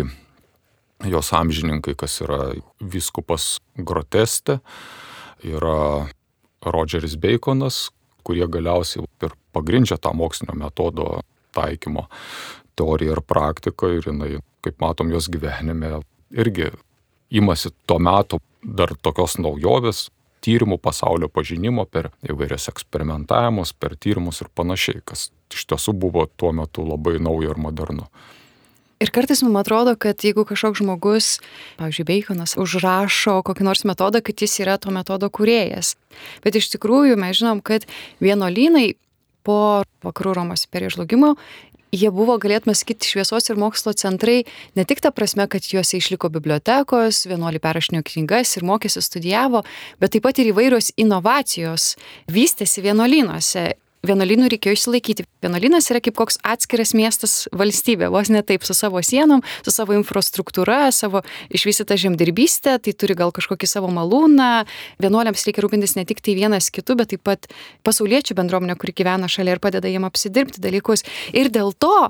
jos 1.07 1.29
amžininkai, 1.37 1.93
kas 1.95 2.17
yra 2.25 2.49
viskupas 2.81 3.59
Groteste, 3.77 4.59
yra 5.45 6.09
Rodžeris 6.65 7.15
Baconas, 7.21 7.87
kurie 8.25 8.47
galiausiai 8.51 9.05
ir 9.23 9.35
pagrindžia 9.55 9.97
tą 10.01 10.11
mokslinio 10.17 10.57
metodo 10.59 11.21
taikymo 11.55 12.07
teoriją 12.77 13.15
ir 13.15 13.23
praktiką 13.25 13.93
ir 13.95 14.09
jinai, 14.11 14.31
kaip 14.65 14.79
matom, 14.83 15.11
jos 15.13 15.29
gyvenime 15.31 15.99
irgi 16.35 16.69
imasi 17.29 17.71
tuo 17.87 17.99
metu 17.99 18.41
dar 18.63 18.91
tokios 19.01 19.37
naujovės, 19.39 20.09
tyrimų 20.45 20.79
pasaulio 20.81 21.29
pažinimo, 21.31 21.85
per 21.85 22.11
įvairias 22.23 22.69
eksperimentavimus, 22.71 23.73
per 23.73 23.95
tyrimus 23.99 24.41
ir 24.43 24.51
panašiai, 24.55 25.01
kas 25.05 25.29
iš 25.53 25.65
tiesų 25.71 25.95
buvo 25.97 26.27
tuo 26.37 26.51
metu 26.55 26.85
labai 26.85 27.17
nauja 27.21 27.53
ir 27.53 27.61
modernu. 27.61 28.07
Ir 28.99 29.13
kartais 29.15 29.39
man 29.45 29.55
atrodo, 29.55 29.93
kad 29.95 30.19
jeigu 30.19 30.43
kažkoks 30.43 30.81
žmogus, 30.81 31.27
pavyzdžiui, 31.79 32.03
Baconas, 32.09 32.57
užrašo 32.59 33.37
kokį 33.47 33.63
nors 33.63 33.85
metodą, 33.87 34.19
kad 34.19 34.43
jis 34.43 34.57
yra 34.59 34.75
to 34.75 34.91
metodo 34.91 35.29
kuriejas. 35.31 35.93
Bet 36.43 36.59
iš 36.59 36.67
tikrųjų 36.73 37.15
mes 37.19 37.39
žinom, 37.39 37.61
kad 37.63 37.87
vienuolynai 38.19 38.97
po 39.47 39.85
vakarų 40.03 40.35
Romos 40.35 40.65
imperijos 40.67 40.97
žlugimo 40.97 41.37
jie 41.91 42.11
buvo, 42.13 42.37
galėtume 42.41 42.75
sakyti, 42.77 43.07
šviesos 43.09 43.49
ir 43.49 43.59
mokslo 43.59 43.93
centrai 43.97 44.43
ne 44.77 44.85
tik 44.87 45.01
ta 45.03 45.11
prasme, 45.15 45.47
kad 45.51 45.65
juose 45.65 45.97
išliko 45.99 46.29
bibliotekos, 46.33 47.25
vienuoliai 47.29 47.63
perrašinio 47.63 48.03
knygas 48.05 48.55
ir 48.57 48.67
mokėsi 48.69 49.03
studijavo, 49.03 49.63
bet 50.01 50.15
taip 50.15 50.25
pat 50.27 50.41
ir 50.41 50.51
įvairios 50.53 50.93
inovacijos 50.99 51.95
vystėsi 52.31 52.85
vienuolynuose 52.85 53.71
vienuolynų 54.05 54.49
reikėjo 54.53 54.77
išsilaikyti. 54.77 55.25
Vienuolynas 55.43 55.89
yra 55.91 56.01
kaip 56.03 56.15
koks 56.19 56.39
atskiras 56.47 56.93
miestas 56.97 57.33
valstybė, 57.55 58.09
vos 58.13 58.31
ne 58.31 58.41
taip 58.45 58.65
su 58.67 58.75
savo 58.77 59.01
sienom, 59.05 59.43
su 59.65 59.73
savo 59.75 59.95
infrastruktūra, 59.97 60.89
savo 60.95 61.23
išvystytą 61.51 61.97
žemdirbystę, 61.99 62.77
tai 62.83 62.95
turi 62.95 63.17
gal 63.19 63.33
kažkokį 63.35 63.69
savo 63.69 63.91
malūną. 63.93 64.51
Vienuoliams 65.03 65.45
reikia 65.47 65.65
rūpintis 65.65 65.97
ne 65.99 66.05
tik 66.09 66.23
tai 66.25 66.37
vienas 66.39 66.71
kitu, 66.73 66.95
bet 66.99 67.13
taip 67.13 67.25
pat 67.27 67.49
pasauliečių 67.87 68.37
bendruomenė, 68.39 68.79
kuri 68.79 68.95
gyvena 69.01 69.31
šalia 69.31 69.57
ir 69.57 69.63
padeda 69.63 69.91
jiem 69.91 70.07
apsidirbti 70.07 70.63
dalykus. 70.63 71.05
Ir 71.35 71.51
dėl 71.53 71.75
to 71.75 72.09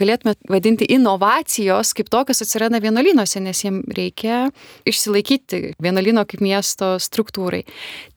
galėtume 0.00 0.34
vadinti 0.50 0.88
inovacijos 0.96 1.92
kaip 1.96 2.10
tokios 2.12 2.42
atsiranda 2.44 2.80
vienuolynuose, 2.82 3.42
nes 3.44 3.60
jiem 3.64 3.82
reikia 3.96 4.46
išsilaikyti 4.88 5.76
vienuolyno 5.82 6.24
kaip 6.28 6.42
miesto 6.44 6.94
struktūrai. 7.02 7.62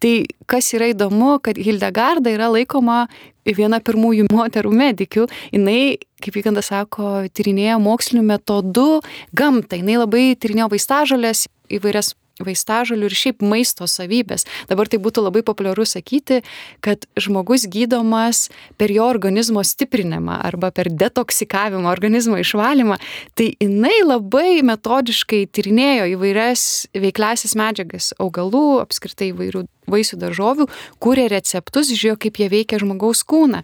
Tai 0.03 0.13
kas 0.49 0.71
yra 0.77 0.89
įdomu, 0.93 1.37
kad 1.43 1.59
Hildegarda 1.59 2.33
yra 2.33 2.49
laikoma 2.53 3.05
viena 3.43 3.81
pirmųjų 3.83 4.29
moterų 4.31 4.71
medikių, 4.71 5.27
jinai, 5.51 5.99
kaip 6.23 6.37
Vykanda 6.37 6.63
sako, 6.63 7.27
tyrinėjo 7.35 7.79
mokslinių 7.83 8.23
metodų 8.31 8.89
gamtą, 9.35 9.79
jinai 9.81 9.99
labai 9.99 10.25
tyrinėjo 10.39 10.71
vaistažolės 10.71 11.47
įvairias 11.73 12.13
vaistažolių 12.47 13.09
ir 13.09 13.15
šiaip 13.17 13.43
maisto 13.45 13.88
savybės. 13.89 14.47
Dabar 14.69 14.89
tai 14.91 15.00
būtų 15.03 15.25
labai 15.25 15.43
populiaru 15.45 15.85
sakyti, 15.88 16.41
kad 16.83 17.07
žmogus 17.19 17.65
gydomas 17.71 18.47
per 18.77 18.93
jo 18.93 19.07
organizmo 19.07 19.63
stiprinimą 19.65 20.39
arba 20.43 20.71
per 20.75 20.91
detoksikavimą, 20.91 21.89
organizmo 21.91 22.39
išvalymą. 22.41 23.00
Tai 23.38 23.50
jinai 23.51 24.00
labai 24.05 24.62
metodiškai 24.65 25.45
tyrinėjo 25.53 26.09
įvairias 26.15 26.65
veikliasis 26.93 27.57
medžiagas 27.59 28.13
augalų, 28.21 28.83
apskritai 28.83 29.31
įvairių 29.33 29.65
vaisių 29.89 30.19
daržovių, 30.21 30.69
kūrė 31.03 31.27
receptus, 31.33 31.91
žiūrėjo, 31.91 32.19
kaip 32.25 32.39
jie 32.39 32.50
veikia 32.53 32.79
žmogaus 32.81 33.23
kūną. 33.27 33.63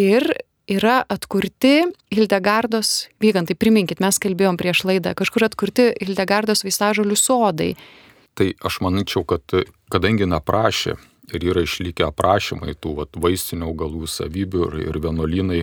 Ir 0.00 0.26
yra 0.70 1.02
atkurti 1.10 1.88
Hildegardos, 2.12 3.08
vygantai, 3.22 3.56
priminkit, 3.58 4.02
mes 4.02 4.18
kalbėjom 4.22 4.58
prieš 4.60 4.84
laidą, 4.88 5.14
kažkur 5.18 5.48
atkurti 5.48 5.90
Hildegardos 6.02 6.64
vaistažolių 6.66 7.18
sodai. 7.18 7.72
Tai 8.38 8.48
aš 8.64 8.80
manyčiau, 8.84 9.26
kad 9.28 9.44
kadangi 9.92 10.28
neprašė 10.28 10.96
ir 11.30 11.44
yra 11.52 11.62
išlikę 11.62 12.06
aprašymai 12.08 12.74
tų 12.74 12.94
vat, 12.98 13.18
vaistinių 13.22 13.68
augalų 13.70 14.08
savybių 14.10 14.62
ir, 14.68 14.78
ir 14.88 14.98
vienuolynai, 15.04 15.60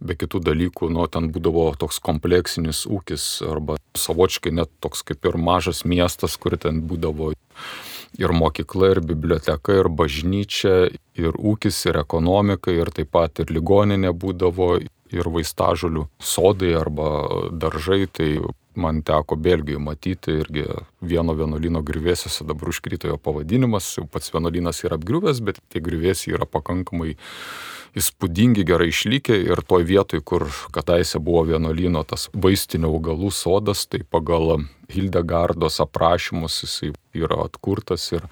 be 0.00 0.16
kitų 0.18 0.40
dalykų, 0.48 0.88
nu, 0.94 1.04
ten 1.12 1.28
būdavo 1.34 1.66
toks 1.80 2.00
kompleksinis 2.04 2.84
ūkis 2.88 3.26
arba 3.48 3.76
savočiai 3.98 4.54
net 4.54 4.72
toks 4.84 5.04
kaip 5.06 5.28
ir 5.28 5.38
mažas 5.40 5.84
miestas, 5.84 6.38
kur 6.40 6.56
ten 6.60 6.82
būdavo 6.88 7.34
ir 8.18 8.34
mokykla, 8.34 8.94
ir 8.94 9.02
biblioteka, 9.04 9.78
ir 9.80 9.90
bažnyčia, 9.90 10.74
ir 11.18 11.36
ūkis, 11.36 11.84
ir 11.90 12.00
ekonomika, 12.00 12.72
ir 12.72 12.90
taip 12.94 13.12
pat 13.14 13.42
ir 13.42 13.52
ligoninė 13.54 14.14
būdavo, 14.14 14.76
ir 15.14 15.30
vaistažolių 15.30 16.08
sodai 16.22 16.74
arba 16.78 17.08
daržai. 17.52 18.04
Tai 18.10 18.30
man 18.76 19.02
teko 19.06 19.36
Belgijoje 19.36 19.82
matyti 19.82 20.38
irgi 20.40 20.64
vieno 21.04 21.34
vienuolino 21.36 21.82
grįvėsiuose, 21.84 22.46
dabar 22.48 22.72
užkrito 22.72 23.10
jo 23.10 23.18
pavadinimas, 23.20 23.92
jau 23.98 24.06
pats 24.10 24.32
vienuolinas 24.34 24.82
yra 24.86 24.98
apgriuvęs, 24.98 25.42
bet 25.44 25.60
tie 25.72 25.82
grįvėsiai 25.84 26.36
yra 26.38 26.48
pakankamai 26.50 27.14
įspūdingi, 27.94 28.64
gerai 28.66 28.88
išlikę 28.90 29.36
ir 29.46 29.62
toj 29.66 29.86
vietoj, 29.86 30.22
kur 30.26 30.46
kadaise 30.74 31.20
buvo 31.22 31.44
vienuolino 31.52 32.02
tas 32.08 32.26
vaistinių 32.34 32.90
augalų 32.90 33.30
sodas, 33.34 33.86
tai 33.86 34.02
pagal 34.02 34.66
Hildegardos 34.90 35.78
aprašymus 35.80 36.58
jisai 36.66 36.90
yra 37.16 37.38
atkurtas 37.46 38.10
ir, 38.12 38.26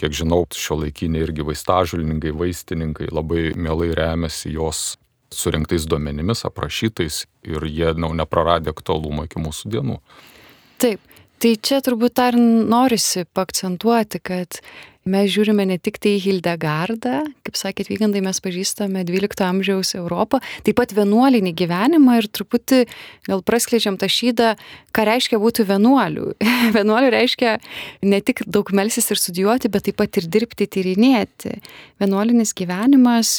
kiek 0.00 0.16
žinau, 0.18 0.42
šio 0.52 0.82
laikiniai 0.82 1.24
irgi 1.28 1.46
vaistažulininkai, 1.46 2.34
vaistininkai 2.36 3.08
labai 3.14 3.52
mielai 3.56 3.92
remiasi 3.96 4.52
jos 4.56 4.98
surinktais 5.34 5.86
duomenimis, 5.88 6.44
aprašytais 6.48 7.24
ir 7.46 7.68
jie 7.68 7.92
na, 8.00 8.10
nepraradė 8.22 8.72
aktualumo 8.74 9.26
iki 9.28 9.42
mūsų 9.42 9.72
dienų. 9.76 9.98
Taip, 10.80 11.02
tai 11.42 11.56
čia 11.56 11.82
turbūt 11.84 12.16
dar 12.18 12.38
norisi 12.38 13.26
pakcentuoti, 13.36 14.22
kad 14.24 14.60
mes 15.08 15.30
žiūrime 15.32 15.64
ne 15.68 15.78
tik 15.80 15.98
tai 16.02 16.16
Hildegardą, 16.20 17.22
kaip 17.46 17.58
sakėt, 17.58 17.88
vykandai 17.90 18.20
mes 18.24 18.40
pažįstame 18.44 19.04
12 19.08 19.44
amžiaus 19.46 19.94
Europą, 19.98 20.40
taip 20.66 20.78
pat 20.80 20.92
vienuolinį 20.96 21.54
gyvenimą 21.58 22.18
ir 22.20 22.28
truputį 22.28 22.82
gal 23.28 23.42
praskleidžiam 23.46 23.98
tą 24.00 24.10
šydą, 24.12 24.52
ką 24.92 25.06
reiškia 25.08 25.40
būti 25.40 25.66
vienuoliu. 25.68 26.34
Vienuoliu 26.76 27.10
reiškia 27.14 27.56
ne 28.04 28.20
tik 28.20 28.44
daug 28.46 28.68
melsis 28.76 29.08
ir 29.12 29.20
studijuoti, 29.20 29.72
bet 29.72 29.88
taip 29.88 29.98
pat 30.00 30.20
ir 30.20 30.28
dirbti, 30.28 30.68
tyrinėti. 30.68 31.56
Vienuolinis 32.02 32.54
gyvenimas 32.58 33.38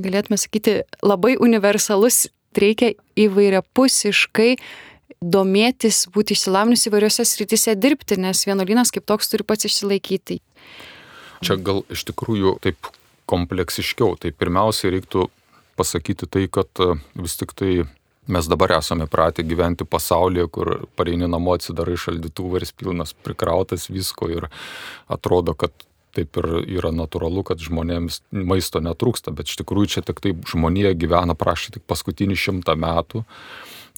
galėtume 0.00 0.38
sakyti, 0.40 0.80
labai 1.02 1.36
universalus, 1.40 2.26
reikia 2.54 2.94
įvairiapusiškai 3.18 4.56
domėtis, 5.24 6.04
būti 6.12 6.36
išsilavinus 6.36 6.86
įvairiose 6.88 7.24
srityse 7.26 7.74
dirbti, 7.80 8.18
nes 8.20 8.44
vienuolynas 8.46 8.92
kaip 8.94 9.06
toks 9.08 9.30
turi 9.32 9.46
pats 9.46 9.68
išsilaikyti. 9.68 10.40
Čia 11.44 11.56
gal 11.60 11.82
iš 11.92 12.04
tikrųjų 12.10 12.58
taip 12.64 12.90
kompleksiškiau. 13.30 14.16
Tai 14.20 14.32
pirmiausia 14.36 14.92
reiktų 14.94 15.28
pasakyti 15.78 16.28
tai, 16.30 16.46
kad 16.52 16.68
e, 16.82 16.94
vis 17.18 17.36
tik 17.40 17.54
tai 17.56 17.84
mes 18.30 18.48
dabar 18.48 18.76
esame 18.78 19.06
pratę 19.10 19.44
gyventi 19.44 19.84
pasaulyje, 19.88 20.46
kur 20.52 20.74
pareini 20.96 21.28
namo 21.28 21.56
atsidarai 21.56 21.96
šaldytuvą 22.00 22.60
ir 22.60 22.68
pilnas 22.78 23.12
prikrautas 23.26 23.90
visko 23.92 24.30
ir 24.32 24.48
atrodo, 25.12 25.56
kad 25.56 25.72
taip 26.16 26.40
ir 26.40 26.50
yra 26.78 26.90
natūralu, 26.94 27.44
kad 27.46 27.62
žmonėms 27.62 28.22
maisto 28.32 28.82
netrūksta, 28.84 29.34
bet 29.34 29.50
iš 29.50 29.60
tikrųjų 29.62 29.92
čia 29.96 30.06
tik 30.06 30.22
taip 30.24 30.48
žmonėje 30.50 30.94
gyvena 31.04 31.36
prašai 31.38 31.76
tik 31.78 31.86
paskutinį 31.90 32.38
šimtą 32.46 32.76
metų 32.78 33.24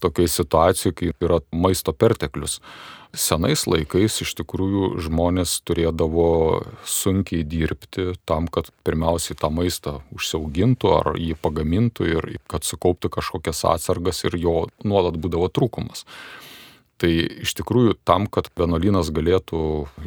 tokiai 0.01 0.29
situacijai, 0.29 0.93
kai 0.93 1.11
yra 1.25 1.41
maisto 1.57 1.93
perteklius. 1.97 2.61
Senais 3.17 3.63
laikais 3.65 4.19
iš 4.21 4.35
tikrųjų 4.37 4.99
žmonės 5.07 5.55
turėdavo 5.65 6.27
sunkiai 6.85 7.47
dirbti 7.49 8.11
tam, 8.29 8.49
kad 8.53 8.69
pirmiausiai 8.85 9.39
tą 9.41 9.49
maistą 9.55 9.95
užsiaugintų 10.13 10.93
ar 10.99 11.15
jį 11.17 11.39
pagamintų 11.41 12.11
ir 12.13 12.29
kad 12.51 12.67
sukauptų 12.69 13.15
kažkokias 13.17 13.65
atsargas 13.73 14.21
ir 14.29 14.37
jo 14.43 14.67
nuolat 14.85 15.17
būdavo 15.17 15.49
trūkumas. 15.49 16.05
Tai 16.97 17.11
iš 17.45 17.53
tikrųjų 17.59 17.99
tam, 18.09 18.25
kad 18.33 18.49
vienuolynas 18.57 19.11
galėtų 19.13 19.59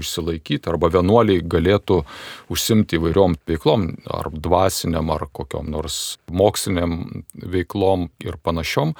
išsilaikyti 0.01 0.71
arba 0.71 0.89
vienuoliai 0.89 1.43
galėtų 1.45 1.99
užsimti 2.49 2.97
įvairiom 2.97 3.35
veiklom, 3.49 3.85
ar 4.09 4.31
dvasiniam, 4.33 5.11
ar 5.13 5.27
kokiam 5.29 5.69
nors 5.69 6.17
moksliniam 6.33 7.23
veiklom 7.33 8.07
ir 8.25 8.39
panašiom, 8.41 8.95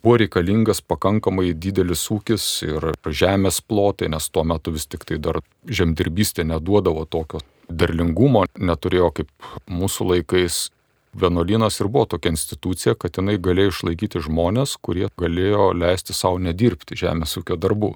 buvo 0.00 0.16
reikalingas 0.22 0.80
pakankamai 0.80 1.52
didelis 1.52 2.06
ūkis 2.12 2.46
ir 2.64 2.92
žemės 3.04 3.60
plotai, 3.60 4.08
nes 4.12 4.30
tuo 4.32 4.46
metu 4.48 4.72
vis 4.72 4.88
tik 4.88 5.04
tai 5.04 5.20
dar 5.20 5.42
žemdirbystė 5.68 6.48
neduodavo 6.48 7.04
tokio 7.04 7.44
derlingumo, 7.68 8.46
neturėjo 8.56 9.10
kaip 9.20 9.52
mūsų 9.68 10.14
laikais 10.14 10.68
vienuolynas 11.14 11.80
ir 11.80 11.88
buvo 11.88 12.06
tokia 12.14 12.34
institucija, 12.34 12.94
kad 12.98 13.18
jinai 13.18 13.36
galėjo 13.42 13.74
išlaikyti 13.74 14.22
žmonės, 14.24 14.76
kurie 14.82 15.08
galėjo 15.20 15.72
leisti 15.76 16.16
savo 16.16 16.40
nedirbti 16.42 16.98
žemės 16.98 17.36
ūkio 17.40 17.58
darbų. 17.60 17.94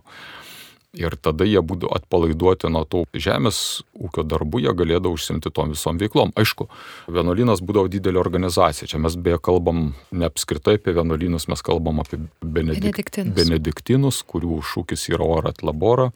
Ir 0.97 1.13
tada 1.21 1.45
jie 1.45 1.61
būtų 1.61 1.91
atpalaiduoti 1.93 2.71
nuo 2.73 2.81
tų 2.89 3.03
žemės 3.13 3.59
ūkio 3.93 4.23
darbų, 4.25 4.63
jie 4.65 4.73
galėdavo 4.73 5.19
užsimti 5.19 5.53
tom 5.53 5.75
visom 5.75 5.99
veiklom. 6.01 6.33
Aišku, 6.39 6.65
vienuolynas 7.13 7.61
būdavo 7.61 7.91
didelė 7.93 8.23
organizacija. 8.23 8.89
Čia 8.89 9.03
mes 9.05 9.19
beje 9.21 9.37
kalbam 9.45 9.91
ne 10.11 10.27
apskritai 10.31 10.79
apie 10.79 10.97
vienuolynus, 10.97 11.45
mes 11.53 11.63
kalbam 11.67 12.01
apie 12.01 12.23
benedik... 12.41 12.89
benediktinus. 12.89 13.37
benediktinus, 13.37 14.23
kurių 14.33 14.63
šūkis 14.65 15.05
yra 15.13 15.29
orat 15.37 15.61
labora, 15.61 16.09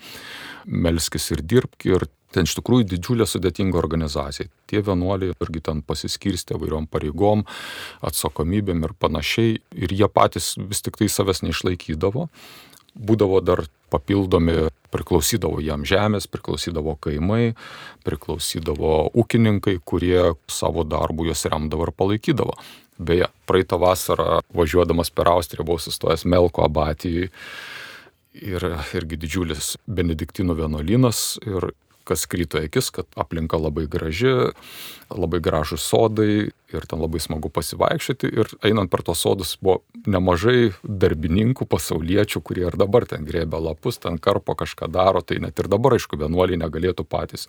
melskis 0.64 1.28
ir 1.36 1.44
dirbk. 1.44 1.86
Ir 1.92 2.08
Ten 2.32 2.48
iš 2.48 2.56
tikrųjų 2.58 2.88
didžiulė 2.94 3.26
sudėtinga 3.28 3.78
organizacija. 3.80 4.48
Tie 4.70 4.80
vienuoliai 4.84 5.36
irgi 5.36 5.62
ten 5.68 5.82
pasiskirstė 5.86 6.58
vairiom 6.60 6.88
pareigom, 6.90 7.44
atsakomybėm 8.04 8.86
ir 8.88 8.96
panašiai. 8.98 9.58
Ir 9.76 9.94
jie 9.94 10.08
patys 10.08 10.54
vis 10.58 10.82
tik 10.84 10.98
tai 11.00 11.10
savęs 11.12 11.44
neišlaikydavo. 11.44 12.28
Būdavo 12.92 13.40
dar 13.44 13.64
papildomi, 13.92 14.68
priklausydavo 14.92 15.60
jam 15.64 15.84
žemės, 15.88 16.28
priklausydavo 16.28 16.96
kaimai, 17.00 17.54
priklausydavo 18.04 19.12
ūkininkai, 19.22 19.78
kurie 19.84 20.32
savo 20.52 20.84
darbų 20.88 21.30
juos 21.30 21.44
remdavo 21.48 21.88
ir 21.88 21.94
palaikydavo. 21.96 22.56
Beje, 23.02 23.28
praeitą 23.48 23.78
vasarą 23.80 24.42
važiuodamas 24.54 25.10
per 25.10 25.30
Austriją 25.32 25.64
buvau 25.66 25.80
sustojęs 25.80 26.26
Melko 26.28 26.66
abatijai 26.66 27.30
ir 28.32 28.66
irgi 28.96 29.18
didžiulis 29.24 29.76
benediktinų 29.88 30.56
vienuolynas 30.60 31.22
ir 31.44 31.72
kas 32.08 32.24
kryto 32.30 32.60
akis, 32.60 32.90
kad 32.94 33.06
aplinka 33.18 33.58
labai 33.60 33.86
graži, 33.90 34.32
labai 35.12 35.40
gražus 35.44 35.84
sodai 35.86 36.50
ir 36.72 36.86
ten 36.88 37.02
labai 37.02 37.20
smagu 37.22 37.50
pasivaikščioti. 37.52 38.30
Ir 38.32 38.52
einant 38.66 38.90
per 38.92 39.04
tos 39.06 39.22
sodus 39.24 39.54
buvo 39.62 39.80
nemažai 40.08 40.72
darbininkų, 40.82 41.66
pasauliečių, 41.70 42.42
kurie 42.44 42.66
ir 42.68 42.78
dabar 42.80 43.06
ten 43.10 43.26
grėbė 43.28 43.60
lapus, 43.62 44.00
ten 44.02 44.18
karpo 44.22 44.56
kažką 44.58 44.88
daro, 44.92 45.22
tai 45.24 45.40
net 45.42 45.58
ir 45.60 45.68
dabar, 45.72 45.96
aišku, 45.98 46.18
vienuoliai 46.20 46.60
negalėtų 46.62 47.06
patys 47.08 47.48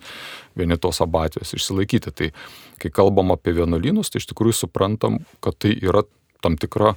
vieni 0.58 0.78
tos 0.80 1.00
abatijos 1.04 1.54
išsilaikyti. 1.56 2.12
Tai 2.14 2.30
kai 2.82 2.92
kalbam 2.92 3.32
apie 3.34 3.56
vienuolynus, 3.56 4.12
tai 4.12 4.22
iš 4.22 4.28
tikrųjų 4.32 4.64
suprantam, 4.64 5.22
kad 5.44 5.58
tai 5.62 5.74
yra 5.80 6.04
tam 6.44 6.58
tikra 6.60 6.94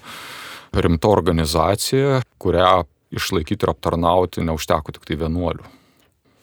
rimta 0.75 1.07
organizacija, 1.07 2.21
kurią 2.43 2.83
išlaikyti 3.15 3.63
ir 3.63 3.71
aptarnauti 3.71 4.43
neužteko 4.43 4.97
tik 4.97 5.07
tai 5.07 5.19
vienuolių. 5.23 5.76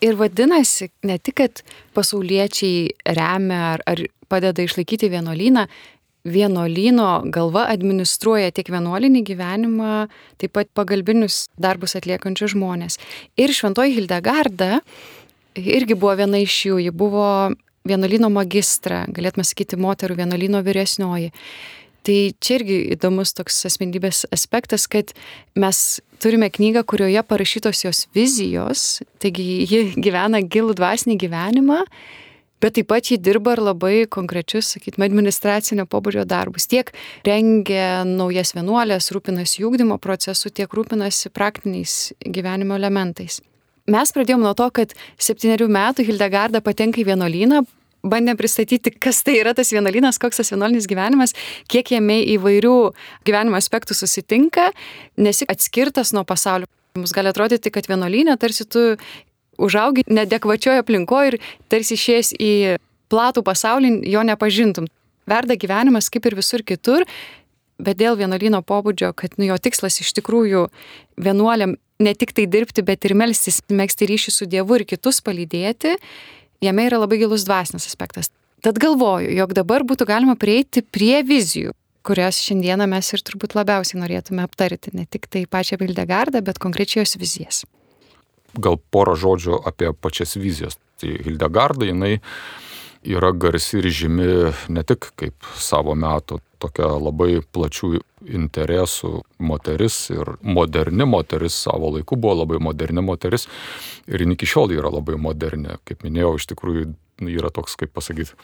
Ir 0.05 0.19
vadinasi, 0.21 0.91
ne 1.09 1.17
tik, 1.19 1.39
kad 1.41 1.65
pasauliečiai 1.97 3.15
remia 3.17 3.75
ar, 3.75 3.85
ar 3.89 4.05
padeda 4.29 4.65
išlaikyti 4.65 5.09
vienuolyną, 5.13 5.65
vienuolyno 6.25 7.09
galva 7.33 7.67
administruoja 7.73 8.53
tiek 8.57 8.71
vienuolinį 8.73 9.23
gyvenimą, 9.29 9.93
taip 10.41 10.55
pat 10.57 10.71
pagalbinius 10.77 11.47
darbus 11.61 11.97
atliekančius 11.99 12.55
žmonės. 12.55 12.99
Ir 13.41 13.53
šventoji 13.53 13.97
Hildegarda 13.99 14.81
irgi 15.61 15.97
buvo 15.97 16.15
viena 16.19 16.41
iš 16.41 16.57
jų, 16.71 16.81
ji 16.87 16.95
buvo 16.97 17.29
vienuolyno 17.85 18.31
magistra, 18.33 19.05
galėtume 19.13 19.45
sakyti, 19.45 19.81
moterų 19.81 20.17
vienuolyno 20.23 20.65
vyresnioji. 20.65 21.33
Tai 22.05 22.17
čia 22.37 22.59
irgi 22.59 22.75
įdomus 22.93 23.33
toks 23.33 23.63
asmenybės 23.65 24.27
aspektas, 24.35 24.85
kad 24.93 25.15
mes 25.57 25.79
turime 26.21 26.51
knygą, 26.53 26.83
kurioje 26.85 27.23
parašytos 27.25 27.81
jos 27.87 28.03
vizijos, 28.17 29.01
taigi 29.25 29.65
ji 29.65 29.81
gyvena 29.97 30.43
gilų 30.45 30.77
dvasinį 30.77 31.17
gyvenimą, 31.23 31.79
bet 32.61 32.77
taip 32.77 32.91
pat 32.93 33.09
ji 33.09 33.17
dirba 33.21 33.55
ir 33.57 33.63
labai 33.65 33.95
konkrečius, 34.13 34.75
sakytume, 34.75 35.09
administracinio 35.09 35.87
pobūdžio 35.89 36.27
darbus. 36.29 36.69
Tiek 36.69 36.93
rengia 37.25 38.05
naujas 38.09 38.53
vienuolės, 38.57 39.09
rūpinasi 39.15 39.63
jungdymo 39.65 39.97
procesu, 39.97 40.53
tiek 40.53 40.69
rūpinasi 40.77 41.33
praktiniais 41.33 42.13
gyvenimo 42.21 42.77
elementais. 42.77 43.41
Mes 43.89 44.13
pradėjome 44.17 44.45
nuo 44.45 44.53
to, 44.57 44.69
kad 44.77 44.93
septyniarių 45.21 45.69
metų 45.73 46.05
Hildegarda 46.09 46.61
patenka 46.65 47.03
į 47.03 47.09
vienuolyną, 47.11 47.65
bandėm 48.05 48.39
pristatyti, 48.39 48.93
kas 48.93 49.23
tai 49.27 49.39
yra 49.41 49.55
tas 49.57 49.73
vienuolynas, 49.75 50.21
koks 50.23 50.41
tas 50.41 50.53
vienuolinis 50.53 50.89
gyvenimas, 50.91 51.35
kiek 51.73 51.95
jame 51.97 52.21
įvairių 52.37 52.77
gyvenimo 53.27 53.59
aspektų 53.59 53.97
susitinka, 53.97 54.71
nesi 55.17 55.49
atskirtas 55.51 56.15
nuo 56.17 56.25
pasaulio. 56.29 56.69
Mums 56.99 57.15
gali 57.17 57.33
atrodyti, 57.33 57.73
kad 57.75 57.89
vienuolynė 57.91 58.37
tarsi 58.39 58.67
tu 58.71 58.95
užaugi 59.59 60.05
nedekvačioje 60.11 60.83
aplinkoje 60.83 61.33
ir 61.33 61.39
tarsi 61.73 61.97
išėjęs 61.99 62.35
į 62.39 62.53
platų 63.13 63.45
pasaulį 63.47 63.97
jo 64.11 64.23
nepažintum. 64.27 64.87
Verda 65.31 65.57
gyvenimas 65.57 66.11
kaip 66.13 66.27
ir 66.29 66.37
visur 66.37 66.63
kitur, 66.67 67.07
bet 67.83 67.99
dėl 67.99 68.19
vienuolyno 68.21 68.61
pobūdžio, 68.67 69.15
kad 69.17 69.35
nu, 69.39 69.49
jo 69.49 69.59
tikslas 69.59 69.99
iš 70.03 70.13
tikrųjų 70.19 70.69
vienuoliam 71.17 71.77
ne 72.03 72.15
tik 72.15 72.35
tai 72.37 72.47
dirbti, 72.51 72.85
bet 72.87 73.07
ir 73.07 73.15
melstis, 73.19 73.61
mėgsti 73.71 74.09
ryšį 74.11 74.35
su 74.35 74.49
Dievu 74.51 74.81
ir 74.81 74.87
kitus 74.89 75.23
palydėti, 75.25 75.97
jame 76.65 76.89
yra 76.89 77.01
labai 77.03 77.21
gilus 77.23 77.47
dvasinis 77.47 77.87
aspektas. 77.91 78.31
Tad 78.65 78.81
galvoju, 78.81 79.29
jog 79.37 79.53
dabar 79.57 79.85
būtų 79.85 80.07
galima 80.09 80.35
prieiti 80.41 80.81
prie 80.81 81.21
vizijų, 81.27 81.75
kurias 82.05 82.41
šiandieną 82.45 82.87
mes 82.89 83.11
ir 83.13 83.23
turbūt 83.25 83.57
labiausiai 83.57 84.01
norėtume 84.01 84.45
aptarti, 84.45 84.93
ne 84.97 85.05
tik 85.05 85.29
tai 85.29 85.45
pačią 85.51 85.81
Hildegardą, 85.83 86.41
bet 86.45 86.61
konkrečiai 86.63 87.03
jos 87.05 87.17
vizijas. 87.21 87.65
Gal 88.55 88.79
porą 88.95 89.17
žodžių 89.19 89.61
apie 89.69 89.93
pačias 89.93 90.37
vizijas. 90.41 90.79
Tai 91.01 91.11
Hildegarda, 91.27 91.89
jinai 91.91 92.19
yra 93.05 93.33
garsi 93.37 93.81
ir 93.81 93.91
žymi 93.93 94.29
ne 94.73 94.85
tik 94.87 95.11
kaip 95.19 95.49
savo 95.61 95.97
metų 95.99 96.41
tokia 96.65 96.89
labai 96.97 97.39
plačių 97.55 97.95
interesų 98.25 99.13
moteris 99.45 99.99
ir 100.15 100.35
moderni 100.41 101.07
moteris 101.09 101.61
savo 101.67 101.93
laiku 101.95 102.17
buvo 102.17 102.41
labai 102.43 102.61
moderni 102.63 103.05
moteris 103.05 103.47
ir 104.09 104.25
iki 104.25 104.49
šiol 104.49 104.75
yra 104.75 104.93
labai 104.93 105.19
moderni. 105.21 105.77
Kaip 105.85 106.05
minėjau, 106.07 106.35
iš 106.41 106.49
tikrųjų 106.53 106.89
yra 107.31 107.51
toks, 107.55 107.77
kaip 107.79 107.93
pasakyti, 107.95 108.35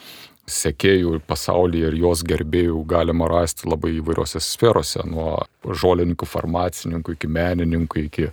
sekėjų 0.50 1.20
pasaulyje 1.28 1.90
ir 1.90 1.96
jos 2.00 2.22
gerbėjų 2.26 2.83
galima 2.88 3.28
rasti 3.30 3.68
labai 3.68 3.96
įvairiose 3.98 4.40
sferose, 4.42 5.02
nuo 5.06 5.38
žolininkų, 5.64 6.26
farmacininkų 6.26 7.16
iki 7.16 7.30
menininkų, 7.30 8.04
iki 8.09 8.28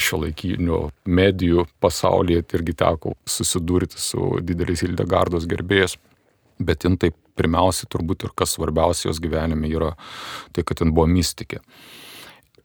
šio 0.00 0.22
laikinių 0.24 0.80
medijų 1.12 1.66
pasaulyje 1.82 2.44
irgi 2.56 2.76
teko 2.82 3.14
susidurti 3.28 4.00
su 4.00 4.38
dideliais 4.44 4.84
Hildegardos 4.84 5.48
gerbėjais. 5.50 5.98
Bet 6.60 6.84
jin 6.84 6.98
taip 7.00 7.16
pirmiausia 7.38 7.88
turbūt 7.90 8.26
ir 8.26 8.34
kas 8.36 8.56
svarbiausia 8.56 9.08
jos 9.10 9.20
gyvenime 9.22 9.70
yra 9.70 9.94
tai, 10.54 10.64
kad 10.64 10.82
jin 10.82 10.94
buvo 10.96 11.08
mystikė. 11.10 11.60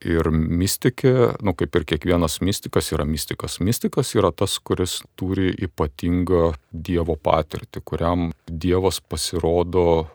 Ir 0.05 0.27
mystikė, 0.29 1.13
nu 1.41 1.55
kaip 1.57 1.77
ir 1.79 1.85
kiekvienas 1.89 2.37
mystikas, 2.45 2.91
yra 2.93 3.07
mystikas. 3.09 3.57
Mystikas 3.63 4.11
yra 4.17 4.29
tas, 4.35 4.57
kuris 4.59 4.99
turi 5.17 5.53
ypatingą 5.65 6.51
Dievo 6.69 7.15
patirtį, 7.15 7.81
kuriam 7.81 8.27
Dievas 8.45 8.99
pasirodo 9.01 10.05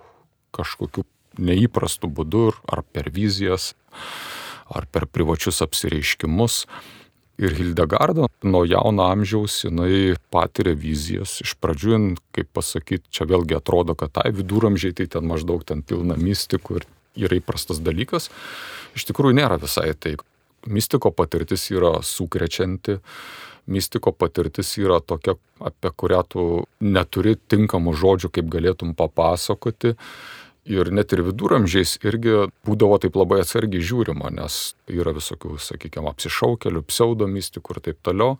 kažkokiu 0.54 1.06
neįprastu 1.40 2.10
būdu 2.10 2.50
ar 2.70 2.84
per 2.84 3.10
vizijas, 3.14 3.72
ar 4.70 4.86
per 4.90 5.08
privačius 5.10 5.62
apsireiškimus. 5.64 6.64
Ir 7.40 7.54
Hildegarda 7.56 8.26
nuo 8.44 8.66
jauno 8.68 9.06
amžiaus 9.08 9.62
jinai 9.64 10.14
patiria 10.32 10.74
vizijas. 10.76 11.38
Iš 11.40 11.54
pradžių, 11.62 12.00
kaip 12.36 12.50
pasakyti, 12.52 13.08
čia 13.08 13.24
vėlgi 13.30 13.56
atrodo, 13.56 13.96
kad 13.96 14.12
tai 14.18 14.28
viduramžiai 14.36 14.92
tai 14.98 15.06
ten 15.08 15.24
maždaug 15.28 15.64
ten 15.64 15.80
pilna 15.80 16.18
mystikų 16.20 16.80
ir 16.80 16.86
yra 17.16 17.38
įprastas 17.40 17.80
dalykas. 17.80 18.28
Iš 18.92 19.08
tikrųjų 19.08 19.38
nėra 19.40 19.56
visai 19.62 19.94
taip. 19.96 20.20
Mystiko 20.68 21.08
patirtis 21.16 21.64
yra 21.72 22.02
sukrečianti, 22.04 22.98
mystiko 23.72 24.12
patirtis 24.12 24.74
yra 24.82 25.00
tokia, 25.00 25.38
apie 25.64 25.94
kurią 25.96 26.20
tu 26.28 26.44
neturi 26.84 27.38
tinkamų 27.40 27.96
žodžių, 27.96 28.34
kaip 28.36 28.52
galėtum 28.52 28.92
papasakoti. 28.98 29.94
Ir 30.70 30.92
net 30.94 31.10
ir 31.14 31.24
viduramžiais 31.26 31.96
irgi 32.06 32.46
būdavo 32.66 33.00
taip 33.02 33.16
labai 33.18 33.40
atsargiai 33.42 33.82
žiūrima, 33.82 34.30
nes 34.36 34.76
yra 34.90 35.14
visokių, 35.16 35.56
sakykime, 35.58 36.10
apsišaukelių, 36.12 36.84
pseudomystikų 36.86 37.74
ir 37.74 37.80
taip 37.88 37.98
toliau. 38.06 38.36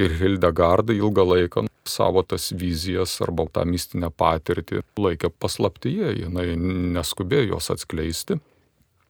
Ir 0.00 0.12
Hildegardai 0.20 0.98
ilgą 1.00 1.24
laiką 1.26 1.64
savo 1.88 2.22
tas 2.22 2.50
vizijas 2.56 3.16
arba 3.24 3.46
tą 3.52 3.64
mistinę 3.68 4.10
patirtį 4.12 4.84
laikė 5.00 5.32
paslaptyje, 5.40 6.12
jinai 6.22 6.52
neskubėjo 6.96 7.56
jos 7.56 7.70
atskleisti, 7.74 8.38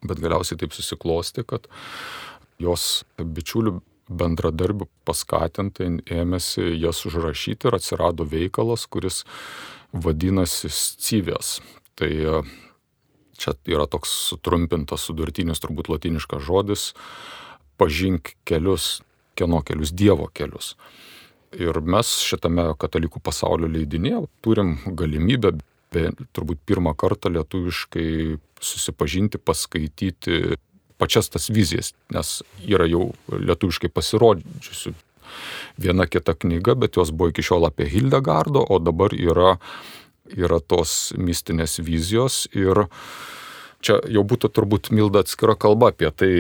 bet 0.07 0.23
galiausiai 0.23 0.59
taip 0.63 0.75
susiklosti, 0.77 1.45
kad 1.45 1.69
jos 2.63 3.03
bičiulių 3.19 3.81
bendradarbių 4.11 4.89
paskatintai 5.07 5.91
ėmėsi 6.11 6.73
jas 6.81 7.05
užrašyti 7.07 7.69
ir 7.69 7.79
atsirado 7.79 8.27
veikalas, 8.27 8.87
kuris 8.91 9.23
vadinasi 9.93 10.71
Scyvės. 10.71 11.59
Tai 12.01 12.11
e, 12.11 12.41
čia 13.41 13.55
yra 13.69 13.87
toks 13.91 14.13
sutrumpintas 14.31 15.05
sudurtinis 15.09 15.61
turbūt 15.61 15.93
latiniškas 15.93 16.45
žodis 16.47 16.91
pažink 17.81 18.35
kelius, 18.49 19.01
kieno 19.39 19.63
kelius, 19.65 19.93
Dievo 19.97 20.29
kelius. 20.37 20.75
Ir 21.57 21.81
mes 21.83 22.09
šitame 22.23 22.69
katalikų 22.79 23.23
pasaulio 23.25 23.71
leidinėje 23.71 24.23
turim 24.45 24.77
galimybę, 24.87 25.57
be, 25.91 26.11
turbūt 26.37 26.61
pirmą 26.69 26.93
kartą 26.99 27.33
lietuviškai 27.35 28.39
susipažinti, 28.63 29.41
paskaityti 29.41 30.59
pačias 31.01 31.33
tas 31.33 31.49
vizijas, 31.51 31.95
nes 32.13 32.41
yra 32.69 32.87
jau 32.91 33.11
lietuviškai 33.33 33.89
pasirodžiusi 33.93 34.93
viena 35.81 36.07
kita 36.07 36.35
knyga, 36.37 36.77
bet 36.77 36.99
jos 37.01 37.13
buvo 37.15 37.31
iki 37.33 37.45
šiol 37.47 37.69
apie 37.71 37.89
Hildegardo, 37.89 38.63
o 38.63 38.79
dabar 38.83 39.15
yra, 39.17 39.57
yra 40.37 40.61
tos 40.61 41.13
mistinės 41.19 41.79
vizijos 41.85 42.45
ir 42.57 42.87
čia 43.85 43.99
jau 44.11 44.25
būtų 44.27 44.51
turbūt 44.53 44.91
milda 44.95 45.25
atskira 45.25 45.57
kalba 45.59 45.91
apie 45.95 46.11
tai, 46.13 46.33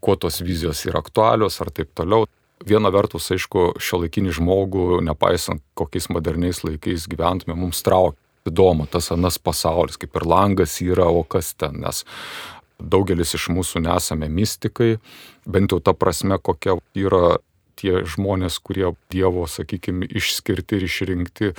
kuo 0.00 0.16
tos 0.16 0.40
vizijos 0.40 0.84
yra 0.88 1.02
aktualios 1.04 1.60
ar 1.60 1.72
taip 1.74 1.92
toliau. 1.94 2.26
Viena 2.66 2.90
vertus, 2.92 3.30
aišku, 3.32 3.80
šio 3.80 4.02
laikinį 4.02 4.34
žmogų, 4.36 5.00
nepaisant 5.04 5.62
kokiais 5.78 6.10
moderniais 6.12 6.60
laikais 6.66 7.06
gyventume, 7.08 7.56
mums 7.56 7.80
traukia. 7.86 8.18
Įdomu, 8.48 8.86
tas 8.88 9.10
anas 9.12 9.36
pasaulis, 9.36 9.98
kaip 10.00 10.14
ir 10.16 10.24
langas 10.24 10.78
yra, 10.80 11.04
o 11.12 11.20
kas 11.28 11.50
ten, 11.60 11.82
nes 11.82 12.06
daugelis 12.80 13.34
iš 13.36 13.50
mūsų 13.52 13.82
nesame 13.84 14.30
mystikai, 14.32 14.94
bent 15.44 15.74
jau 15.74 15.80
ta 15.84 15.92
prasme, 15.92 16.38
kokia 16.40 16.78
yra 16.96 17.36
tie 17.80 18.00
žmonės, 18.08 18.58
kurie 18.64 18.92
Dievo, 19.12 19.46
sakykime, 19.48 20.08
išskirti 20.08 20.78
ir 20.78 20.86
išrinkti, 20.88 21.52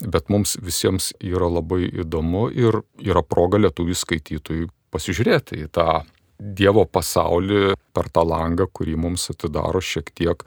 bet 0.00 0.30
mums 0.32 0.56
visiems 0.62 1.10
yra 1.20 1.48
labai 1.50 1.88
įdomu 2.04 2.48
ir 2.54 2.80
yra 3.04 3.22
proga 3.26 3.60
lietuvių 3.60 3.96
skaitytojų 3.96 4.70
pasižiūrėti 4.94 5.64
į 5.66 5.70
tą 5.74 6.02
Dievo 6.40 6.86
pasaulį 6.88 7.74
per 7.92 8.06
tą 8.08 8.22
langą, 8.24 8.64
kurį 8.72 8.94
mums 8.96 9.26
atidaro 9.28 9.82
šiek 9.84 10.08
tiek 10.16 10.40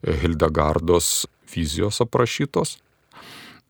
Hildegardos 0.00 1.26
vizijos 1.52 2.00
aprašytos. 2.00 2.78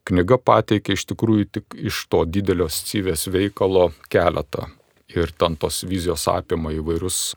Knyga 0.06 0.38
pateikia 0.38 0.94
iš 0.94 1.08
tikrųjų 1.10 1.48
tik 1.56 1.74
iš 1.90 2.04
to 2.06 2.22
didelio 2.22 2.68
scivės 2.70 3.26
veikalo 3.26 3.90
keletą. 4.12 4.68
Ir 5.10 5.34
ten 5.34 5.58
tos 5.58 5.82
vizijos 5.90 6.28
apima 6.30 6.70
įvairius 6.70 7.34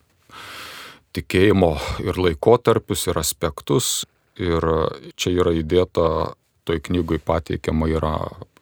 tikėjimo 1.17 1.73
ir 2.05 2.21
laikotarpius, 2.21 3.07
ir 3.09 3.17
aspektus. 3.17 4.03
Ir 4.37 4.65
čia 5.17 5.33
yra 5.41 5.53
įdėta, 5.57 6.35
toj 6.67 6.81
knygui 6.87 7.19
pateikiama 7.23 7.89
yra 7.91 8.13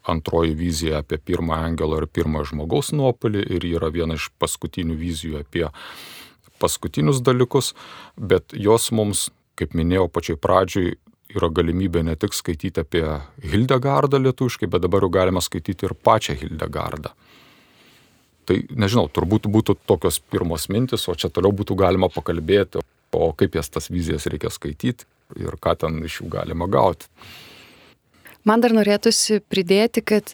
antroji 0.10 0.56
vizija 0.58 1.02
apie 1.02 1.20
pirmą 1.22 1.60
angelą 1.68 2.02
ir 2.02 2.08
pirmą 2.10 2.42
žmogaus 2.50 2.90
nuopolį 2.96 3.44
ir 3.58 3.68
yra 3.76 3.92
viena 3.94 4.18
iš 4.18 4.32
paskutinių 4.42 4.98
vizijų 4.98 5.44
apie 5.44 5.68
paskutinius 6.62 7.22
dalykus, 7.26 7.74
bet 8.18 8.54
jos 8.54 8.92
mums, 8.94 9.30
kaip 9.58 9.74
minėjau 9.78 10.08
pačioj 10.14 10.38
pradžioj, 10.42 10.94
yra 11.32 11.50
galimybė 11.54 12.04
ne 12.06 12.16
tik 12.20 12.36
skaityti 12.36 12.84
apie 12.84 13.04
Hildegardą 13.46 14.20
lietuviškai, 14.22 14.70
bet 14.70 14.84
dabar 14.84 15.06
jau 15.06 15.12
galima 15.14 15.42
skaityti 15.44 15.88
ir 15.88 15.96
pačią 15.96 16.36
Hildegardą. 16.42 17.14
Tai 18.50 18.58
nežinau, 18.74 19.06
turbūt 19.14 19.48
būtų 19.54 19.78
tokios 19.88 20.18
pirmos 20.34 20.68
mintis, 20.74 21.06
o 21.08 21.16
čia 21.16 21.30
toliau 21.32 21.54
būtų 21.56 21.78
galima 21.80 22.10
pakalbėti, 22.12 22.82
o 23.16 23.32
kaip 23.38 23.56
jas 23.56 23.70
tas 23.72 23.90
vizijas 23.92 24.28
reikia 24.32 24.52
skaityti 24.52 25.08
ir 25.40 25.56
ką 25.62 25.78
ten 25.80 26.02
iš 26.04 26.22
jų 26.22 26.30
galima 26.34 26.68
gauti. 26.72 27.08
Man 28.48 28.62
dar 28.64 28.74
norėtųsi 28.74 29.42
pridėti, 29.52 30.02
kad 30.02 30.34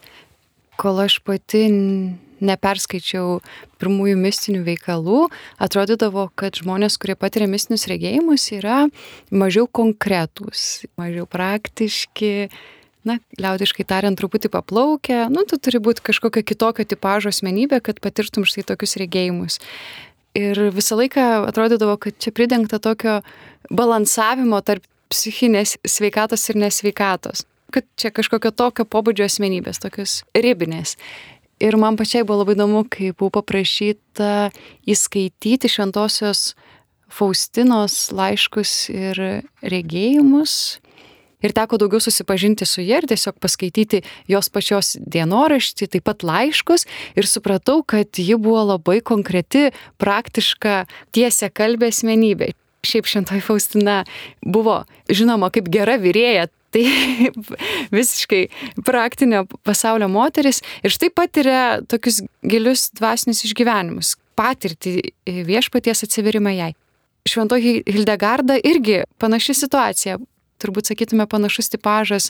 kol 0.79 1.01
aš 1.03 1.19
pati 1.25 1.65
neperskaičiau 2.37 3.39
pirmųjų 3.81 4.17
mistinių 4.21 4.61
veikalų, 4.65 5.25
atrodydavo, 5.63 6.27
kad 6.37 6.59
žmonės, 6.61 6.99
kurie 7.01 7.17
patiria 7.19 7.49
mistinius 7.49 7.87
regėjimus, 7.89 8.45
yra 8.55 8.85
mažiau 9.33 9.65
konkretūs, 9.65 10.85
mažiau 11.01 11.25
praktiški, 11.29 12.49
na, 13.07 13.17
liaudiškai 13.41 13.87
tariant, 13.89 14.19
truputį 14.19 14.51
paplaukę, 14.53 15.25
nu, 15.33 15.43
tu 15.49 15.59
turi 15.59 15.81
būti 15.83 16.05
kažkokio 16.11 16.45
kitokio 16.45 16.85
tipožo 16.87 17.33
asmenybė, 17.33 17.81
kad 17.83 18.01
patirtum 18.03 18.45
štai 18.47 18.67
tokius 18.69 18.97
regėjimus. 19.01 19.59
Ir 20.37 20.67
visą 20.75 20.99
laiką 20.99 21.49
atrodydavo, 21.49 21.97
kad 21.97 22.17
čia 22.21 22.31
pridengta 22.35 22.77
tokio 22.83 23.19
balansavimo 23.73 24.61
tarp 24.61 24.85
psichinės 25.09 25.79
sveikatos 25.87 26.43
ir 26.51 26.59
nesveikatos 26.67 27.47
kad 27.73 27.87
čia 27.99 28.11
kažkokio 28.15 28.51
tokio 28.55 28.85
pobūdžio 28.87 29.27
asmenybės, 29.27 29.81
tokios 29.83 30.21
ribinės. 30.35 30.95
Ir 31.63 31.77
man 31.81 31.97
pačiai 31.97 32.25
buvo 32.25 32.43
labai 32.43 32.53
įdomu, 32.53 32.83
kai 32.85 33.11
buvo 33.17 33.39
paprašyta 33.39 34.49
įskaityti 34.85 35.71
šventosios 35.71 36.51
Faustinos 37.07 38.09
laiškus 38.11 38.73
ir 38.91 39.21
regėjimus. 39.63 40.77
Ir 41.45 41.53
teko 41.53 41.77
daugiau 41.77 42.01
susipažinti 42.01 42.65
su 42.65 42.81
jie 42.81 42.97
ir 42.97 43.05
tiesiog 43.09 43.37
paskaityti 43.41 44.01
jos 44.29 44.49
pačios 44.49 44.95
dienoraštį, 44.97 45.87
taip 45.93 46.07
pat 46.09 46.25
laiškus. 46.25 46.87
Ir 47.17 47.29
supratau, 47.29 47.83
kad 47.85 48.17
ji 48.17 48.37
buvo 48.41 48.63
labai 48.73 48.99
konkreti, 49.05 49.69
praktiška, 50.01 50.85
tiesia 51.13 51.51
kalbė 51.53 51.91
asmenybė. 51.93 52.51
Šiaip 52.87 53.09
šventoji 53.09 53.43
Faustina 53.45 54.01
buvo 54.41 54.81
žinoma 55.09 55.51
kaip 55.53 55.69
gera 55.73 55.97
vyrėja, 56.01 56.47
Tai 56.77 57.31
visiškai 57.97 58.43
praktinio 58.85 59.45
pasaulio 59.65 60.07
moteris 60.11 60.61
ir 60.85 60.93
štai 60.93 61.09
patiria 61.09 61.61
tokius 61.89 62.21
gilius 62.45 62.91
dvasinius 62.93 63.41
išgyvenimus, 63.47 64.13
patirti 64.37 64.99
viešpaties 65.25 66.05
atsiverimą 66.05 66.53
jai. 66.53 66.71
Šventoji 67.27 67.81
Hildegarda 67.89 68.59
irgi 68.61 69.01
panaši 69.19 69.57
situacija, 69.57 70.19
turbūt 70.61 70.91
sakytume 70.91 71.25
panašus 71.29 71.73
tipažas, 71.73 72.29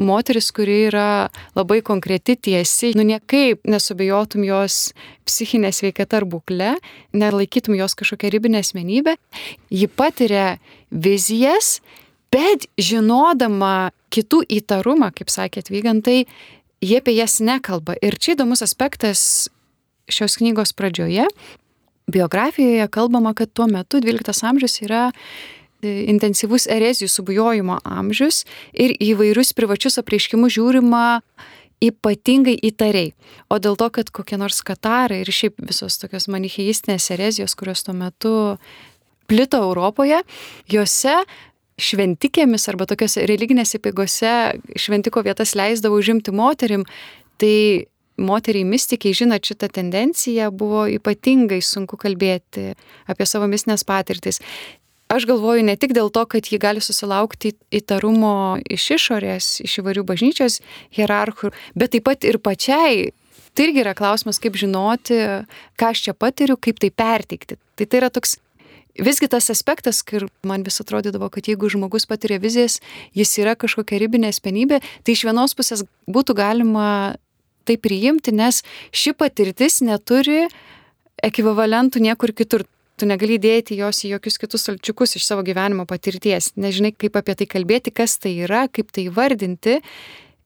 moteris, 0.00 0.48
kuri 0.54 0.86
yra 0.88 1.28
labai 1.58 1.80
konkreti, 1.84 2.36
tiesi, 2.36 2.94
nu 2.96 3.04
niekaip 3.04 3.66
nesubijotum 3.68 4.46
jos 4.46 4.94
psichinė 5.28 5.74
sveikata 5.76 6.22
ar 6.22 6.28
būklė, 6.30 6.76
nelaikytum 7.12 7.76
jos 7.76 7.98
kažkokią 7.98 8.30
ribinę 8.32 8.62
asmenybę, 8.64 9.18
ji 9.68 9.90
patiria 9.92 10.54
vizijas 10.90 11.80
Bet 12.30 12.68
žinodama 12.78 13.90
kitų 14.14 14.44
įtarumą, 14.60 15.10
kaip 15.14 15.30
sakėt, 15.32 15.70
vygantai, 15.72 16.24
jie 16.82 16.98
apie 17.00 17.14
jas 17.16 17.40
nekalba. 17.42 17.96
Ir 17.98 18.18
čia 18.22 18.36
įdomus 18.36 18.62
aspektas 18.62 19.50
šios 20.10 20.38
knygos 20.38 20.72
pradžioje. 20.78 21.26
Biografijoje 22.10 22.86
kalbama, 22.90 23.34
kad 23.34 23.50
tuo 23.52 23.66
metu 23.70 24.00
12 24.02 24.46
amžius 24.46 24.80
yra 24.82 25.08
e, 25.10 26.06
intensyvus 26.10 26.66
erezijų 26.70 27.10
subujojimo 27.10 27.78
amžius 27.86 28.44
ir 28.74 28.94
įvairius 28.98 29.52
privačius 29.54 30.00
apreiškimus 30.02 30.56
žiūrima 30.56 31.04
ypatingai 31.80 32.56
įtariai. 32.70 33.12
O 33.50 33.58
dėl 33.62 33.78
to, 33.78 33.88
kad 33.94 34.10
kokie 34.14 34.38
nors 34.40 34.60
katarai 34.66 35.22
ir 35.22 35.30
šiaip 35.32 35.62
visos 35.64 35.98
tokios 36.02 36.28
manicheistinės 36.30 37.10
erezijos, 37.14 37.56
kurios 37.56 37.84
tuo 37.86 37.94
metu 37.96 38.34
plito 39.30 39.60
Europoje, 39.62 40.20
juose 40.68 41.14
šventikėmis 41.80 42.68
arba 42.70 42.86
tokiuose 42.90 43.24
religinėse 43.28 43.80
pigose 43.82 44.34
šventiko 44.78 45.22
vietas 45.26 45.56
leisdavo 45.58 45.98
užimti 46.00 46.34
moterim, 46.36 46.84
tai 47.40 47.86
moteriai 48.20 48.66
mystikiai, 48.68 49.16
žinot, 49.16 49.46
šitą 49.46 49.70
tendenciją 49.72 50.50
buvo 50.52 50.84
ypatingai 50.90 51.60
sunku 51.64 51.98
kalbėti 52.00 52.74
apie 53.10 53.26
savo 53.26 53.48
mistinės 53.50 53.86
patirtis. 53.88 54.40
aš 55.10 55.26
galvoju 55.26 55.64
ne 55.66 55.74
tik 55.76 55.90
dėl 55.96 56.10
to, 56.14 56.22
kad 56.26 56.46
ji 56.46 56.58
gali 56.62 56.80
susilaukti 56.80 57.56
įtarumo 57.74 58.60
iš 58.70 58.90
išorės, 58.98 59.48
iš 59.64 59.80
įvairių 59.82 60.04
bažnyčios 60.06 60.60
hierarchų, 60.94 61.50
bet 61.74 61.96
taip 61.96 62.04
pat 62.06 62.24
ir 62.24 62.38
pačiai. 62.38 63.10
Tai 63.50 63.66
irgi 63.66 63.82
yra 63.82 63.96
klausimas, 63.98 64.38
kaip 64.38 64.54
žinoti, 64.54 65.18
ką 65.74 65.90
aš 65.90 66.04
čia 66.06 66.14
patiriu, 66.14 66.54
kaip 66.54 66.78
tai 66.78 66.92
perteikti. 66.94 67.58
Tai 67.74 67.86
tai 67.86 67.98
yra 67.98 68.10
toks 68.14 68.36
Visgi 68.98 69.28
tas 69.30 69.46
aspektas, 69.52 70.02
kur 70.02 70.26
man 70.46 70.64
vis 70.66 70.80
atrodydavo, 70.82 71.28
kad 71.30 71.46
jeigu 71.46 71.70
žmogus 71.70 72.08
patiria 72.10 72.40
vizijas, 72.42 72.80
jis 73.14 73.36
yra 73.38 73.54
kažkokia 73.54 74.00
ribinė 74.02 74.32
asmenybė, 74.34 74.80
tai 75.06 75.14
iš 75.14 75.24
vienos 75.28 75.54
pusės 75.54 75.84
būtų 76.10 76.34
galima 76.38 76.88
tai 77.68 77.76
priimti, 77.78 78.34
nes 78.34 78.64
ši 78.90 79.14
patirtis 79.14 79.80
neturi 79.84 80.48
ekvivalentų 81.22 82.02
niekur 82.02 82.34
kitur 82.34 82.66
tu 83.00 83.08
negali 83.08 83.38
dėti 83.40 83.78
jos 83.78 84.02
į 84.04 84.14
jokius 84.16 84.36
kitus 84.40 84.66
salčiukus 84.68 85.16
iš 85.16 85.24
savo 85.24 85.44
gyvenimo 85.46 85.86
patirties, 85.88 86.52
nežinai, 86.60 86.92
kaip 86.92 87.16
apie 87.16 87.36
tai 87.38 87.46
kalbėti, 87.48 87.94
kas 87.96 88.18
tai 88.20 88.34
yra, 88.44 88.66
kaip 88.68 88.92
tai 88.92 89.06
vardinti. 89.14 89.78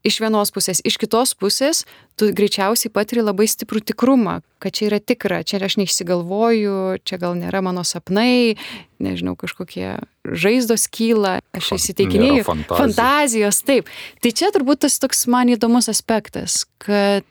Iš 0.04 0.18
vienos 0.20 0.50
pusės, 0.52 0.82
iš 0.84 0.98
kitos 1.00 1.30
pusės, 1.40 1.86
tu 2.20 2.28
greičiausiai 2.36 2.90
patiri 2.92 3.22
labai 3.24 3.46
stiprų 3.48 3.80
tikrumą, 3.88 4.42
kad 4.60 4.76
čia 4.76 4.90
yra 4.90 4.98
tikra, 5.00 5.38
čia 5.48 5.62
aš 5.64 5.78
neišsigalvoju, 5.80 7.00
čia 7.08 7.18
gal 7.22 7.32
nėra 7.38 7.62
mano 7.64 7.86
sapnai, 7.88 8.58
nežinau, 9.00 9.32
kažkokie 9.40 9.94
žaizdos 10.28 10.84
kyla, 10.92 11.38
aš 11.56 11.72
įsiteikinėjau. 11.78 12.44
Fantazijos. 12.50 12.82
Fantazijos, 12.82 13.62
taip. 13.64 13.88
Tai 14.20 14.34
čia 14.36 14.52
turbūt 14.52 14.84
tas 14.84 15.00
toks 15.00 15.24
man 15.32 15.54
įdomus 15.56 15.88
aspektas, 15.88 16.66
kad 16.84 17.24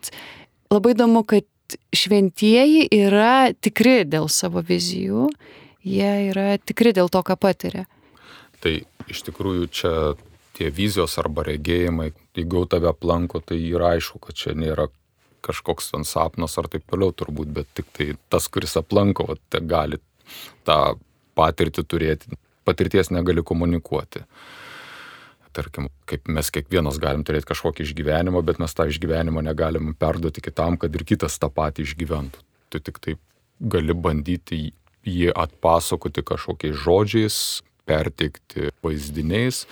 labai 0.74 0.96
įdomu, 0.98 1.22
kad 1.30 1.46
šventieji 1.94 2.88
yra 2.90 3.54
tikri 3.54 4.02
dėl 4.02 4.26
savo 4.26 4.66
vizijų, 4.66 5.30
jie 5.86 6.12
yra 6.32 6.56
tikri 6.58 6.90
dėl 6.96 7.06
to, 7.06 7.22
ką 7.22 7.38
patiria. 7.38 7.86
Tai 8.64 8.80
iš 9.06 9.26
tikrųjų 9.30 9.70
čia 9.70 9.92
tie 10.54 10.70
vizijos 10.74 11.16
arba 11.20 11.44
regėjimai, 11.48 12.12
jeigu 12.36 12.64
tave 12.70 12.90
aplanko, 12.90 13.40
tai 13.42 13.58
yra 13.58 13.94
aišku, 13.96 14.20
kad 14.22 14.38
čia 14.38 14.54
nėra 14.58 14.88
kažkoks 15.44 15.92
ten 15.92 16.06
sapnas 16.08 16.56
ar 16.60 16.70
taip 16.72 16.86
toliau 16.88 17.12
turbūt, 17.12 17.50
bet 17.52 17.70
tik 17.76 17.90
tai 17.96 18.12
tas, 18.32 18.48
kuris 18.48 18.76
aplanko, 18.80 19.26
va, 19.28 19.38
tai 19.52 19.60
gali 19.68 20.00
tą 20.64 20.96
patirtį 21.36 21.84
turėti, 21.84 22.38
patirties 22.64 23.10
negali 23.12 23.44
komunikuoti 23.44 24.24
tarkim, 25.54 25.88
kaip 26.10 26.26
mes 26.34 26.50
kiekvienas 26.54 26.98
galim 27.02 27.24
turėti 27.26 27.48
kažkokį 27.52 27.86
išgyvenimą, 27.86 28.42
bet 28.46 28.60
mes 28.62 28.74
tą 28.74 28.88
išgyvenimą 28.90 29.44
negalim 29.46 29.92
perduoti 29.98 30.42
kitam, 30.44 30.78
kad 30.80 30.94
ir 30.94 31.04
kitas 31.06 31.38
tą 31.38 31.50
patį 31.54 31.86
išgyventų. 31.86 32.42
Tu 32.74 32.80
tik 32.82 32.98
taip 33.04 33.20
gali 33.60 33.94
bandyti 33.94 34.72
jį 35.06 35.30
atpasakoti 35.38 36.24
kažkokiais 36.26 36.80
žodžiais, 36.84 37.38
perteikti 37.88 38.72
vaizdiniais. 38.84 39.64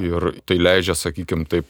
Ir 0.00 0.32
tai 0.48 0.56
leidžia, 0.60 0.96
sakykime, 0.96 1.44
taip 1.50 1.68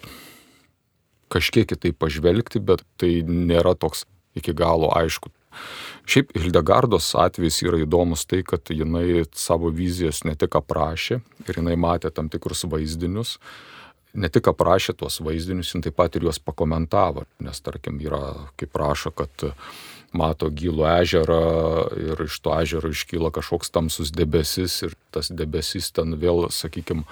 kažkiek 1.32 1.68
kitaip 1.72 1.98
pažvelgti, 1.98 2.60
bet 2.60 2.84
tai 3.00 3.22
nėra 3.26 3.74
toks 3.78 4.04
iki 4.38 4.54
galo 4.56 4.92
aišku. 4.94 5.32
Šiaip 6.08 6.32
Hildegardos 6.36 7.12
atvejs 7.18 7.60
yra 7.66 7.82
įdomus 7.84 8.24
tai, 8.28 8.40
kad 8.46 8.72
jinai 8.72 9.24
savo 9.36 9.70
vizijas 9.74 10.22
ne 10.26 10.34
tik 10.38 10.56
aprašė 10.58 11.20
ir 11.46 11.60
jinai 11.60 11.76
matė 11.78 12.10
tam 12.14 12.30
tikrus 12.32 12.64
vaizdinius, 12.68 13.36
ne 14.14 14.28
tik 14.32 14.48
aprašė 14.52 14.96
tuos 14.98 15.20
vaizdinius, 15.24 15.74
jin 15.74 15.84
taip 15.84 15.96
pat 16.00 16.16
ir 16.16 16.26
juos 16.26 16.40
pakomentavo, 16.42 17.26
nes 17.44 17.60
tarkim 17.64 18.00
yra, 18.02 18.48
kaip 18.60 18.76
rašo, 18.80 19.12
kad 19.14 19.46
mato 20.16 20.50
gilų 20.52 20.88
ežerą 20.90 21.44
ir 21.96 22.26
iš 22.26 22.40
to 22.44 22.52
ežero 22.58 22.90
iškyla 22.92 23.32
kažkoks 23.32 23.72
tamsus 23.72 24.12
debesis 24.12 24.82
ir 24.84 24.96
tas 25.14 25.30
debesis 25.32 25.88
ten 25.96 26.16
vėl, 26.20 26.48
sakykime, 26.52 27.06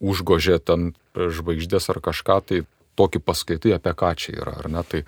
užgožė 0.00 0.58
ten 0.60 0.92
žvaigždės 1.16 1.90
ar 1.92 2.00
kažką, 2.04 2.38
tai 2.46 2.62
tokį 2.96 3.22
paskaitai 3.24 3.74
apie 3.76 3.92
ką 3.96 4.12
čia 4.18 4.38
yra, 4.40 4.56
ar 4.60 4.70
ne? 4.72 4.82
Tai 4.86 5.02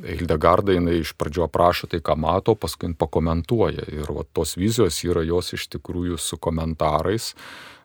Hildegarda 0.00 0.72
jinai 0.72 1.00
iš 1.00 1.12
pradžio 1.18 1.44
aprašo 1.44 1.88
tai, 1.90 2.00
ką 2.04 2.16
mato, 2.18 2.54
paskui 2.56 2.92
pakomentuoja. 2.96 3.88
Ir 3.92 4.12
va, 4.14 4.24
tos 4.32 4.56
vizijos 4.56 5.02
yra 5.04 5.24
jos 5.26 5.52
iš 5.56 5.66
tikrųjų 5.74 6.18
su 6.20 6.38
komentarais. 6.40 7.34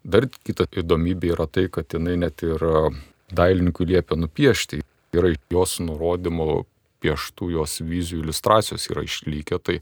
Dar 0.06 0.28
kita 0.30 0.68
įdomybė 0.80 1.34
yra 1.34 1.48
tai, 1.50 1.68
kad 1.74 1.92
jinai 1.92 2.16
net 2.22 2.46
ir 2.46 2.62
dailininkui 3.36 3.90
liepia 3.90 4.18
nupiešti. 4.20 4.84
Yra 5.16 5.34
jos 5.52 5.80
nurodymų 5.82 6.64
pieštų 7.04 7.52
jos 7.56 7.80
vizijų 7.86 8.24
iliustracijos 8.24 8.88
yra 8.94 9.04
išlikę. 9.06 9.60
Tai 9.60 9.80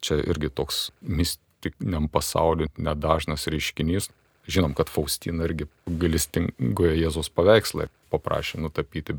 čia 0.00 0.20
irgi 0.22 0.50
toks 0.54 0.88
mistiniam 1.02 2.08
pasauliu 2.12 2.70
nedažnas 2.78 3.48
reiškinys. 3.50 4.10
Žinom, 4.48 4.72
kad 4.76 4.88
Faustina 4.88 5.44
irgi 5.44 5.66
galistingoje 5.86 6.94
Jėzos 6.96 7.28
paveikslą 7.36 7.90
paprašė 8.12 8.62
nutapyti. 8.64 9.18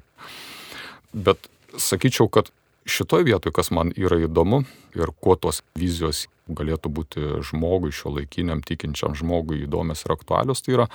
Bet 1.13 1.49
sakyčiau, 1.77 2.29
kad 2.33 2.49
šitoj 2.89 3.27
vietoj, 3.27 3.53
kas 3.53 3.69
man 3.75 3.93
yra 3.93 4.17
įdomu 4.25 4.63
ir 4.97 5.13
kuo 5.21 5.35
tos 5.37 5.61
vizijos 5.77 6.25
galėtų 6.49 6.89
būti 6.89 7.27
žmogui, 7.45 7.93
šio 7.93 8.15
laikiniam 8.17 8.63
tikinčiam 8.65 9.13
žmogui 9.17 9.63
įdomios 9.67 10.01
ir 10.05 10.15
aktualios, 10.15 10.63
tai 10.65 10.79
yra 10.79 10.89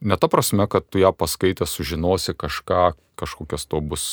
ne 0.00 0.16
ta 0.16 0.30
prasme, 0.30 0.68
kad 0.70 0.86
tu 0.86 1.02
ją 1.02 1.10
paskaitę 1.10 1.66
sužinosi 1.66 2.36
kažką, 2.38 2.92
kažkokias 3.18 3.66
to 3.66 3.82
bus 3.82 4.06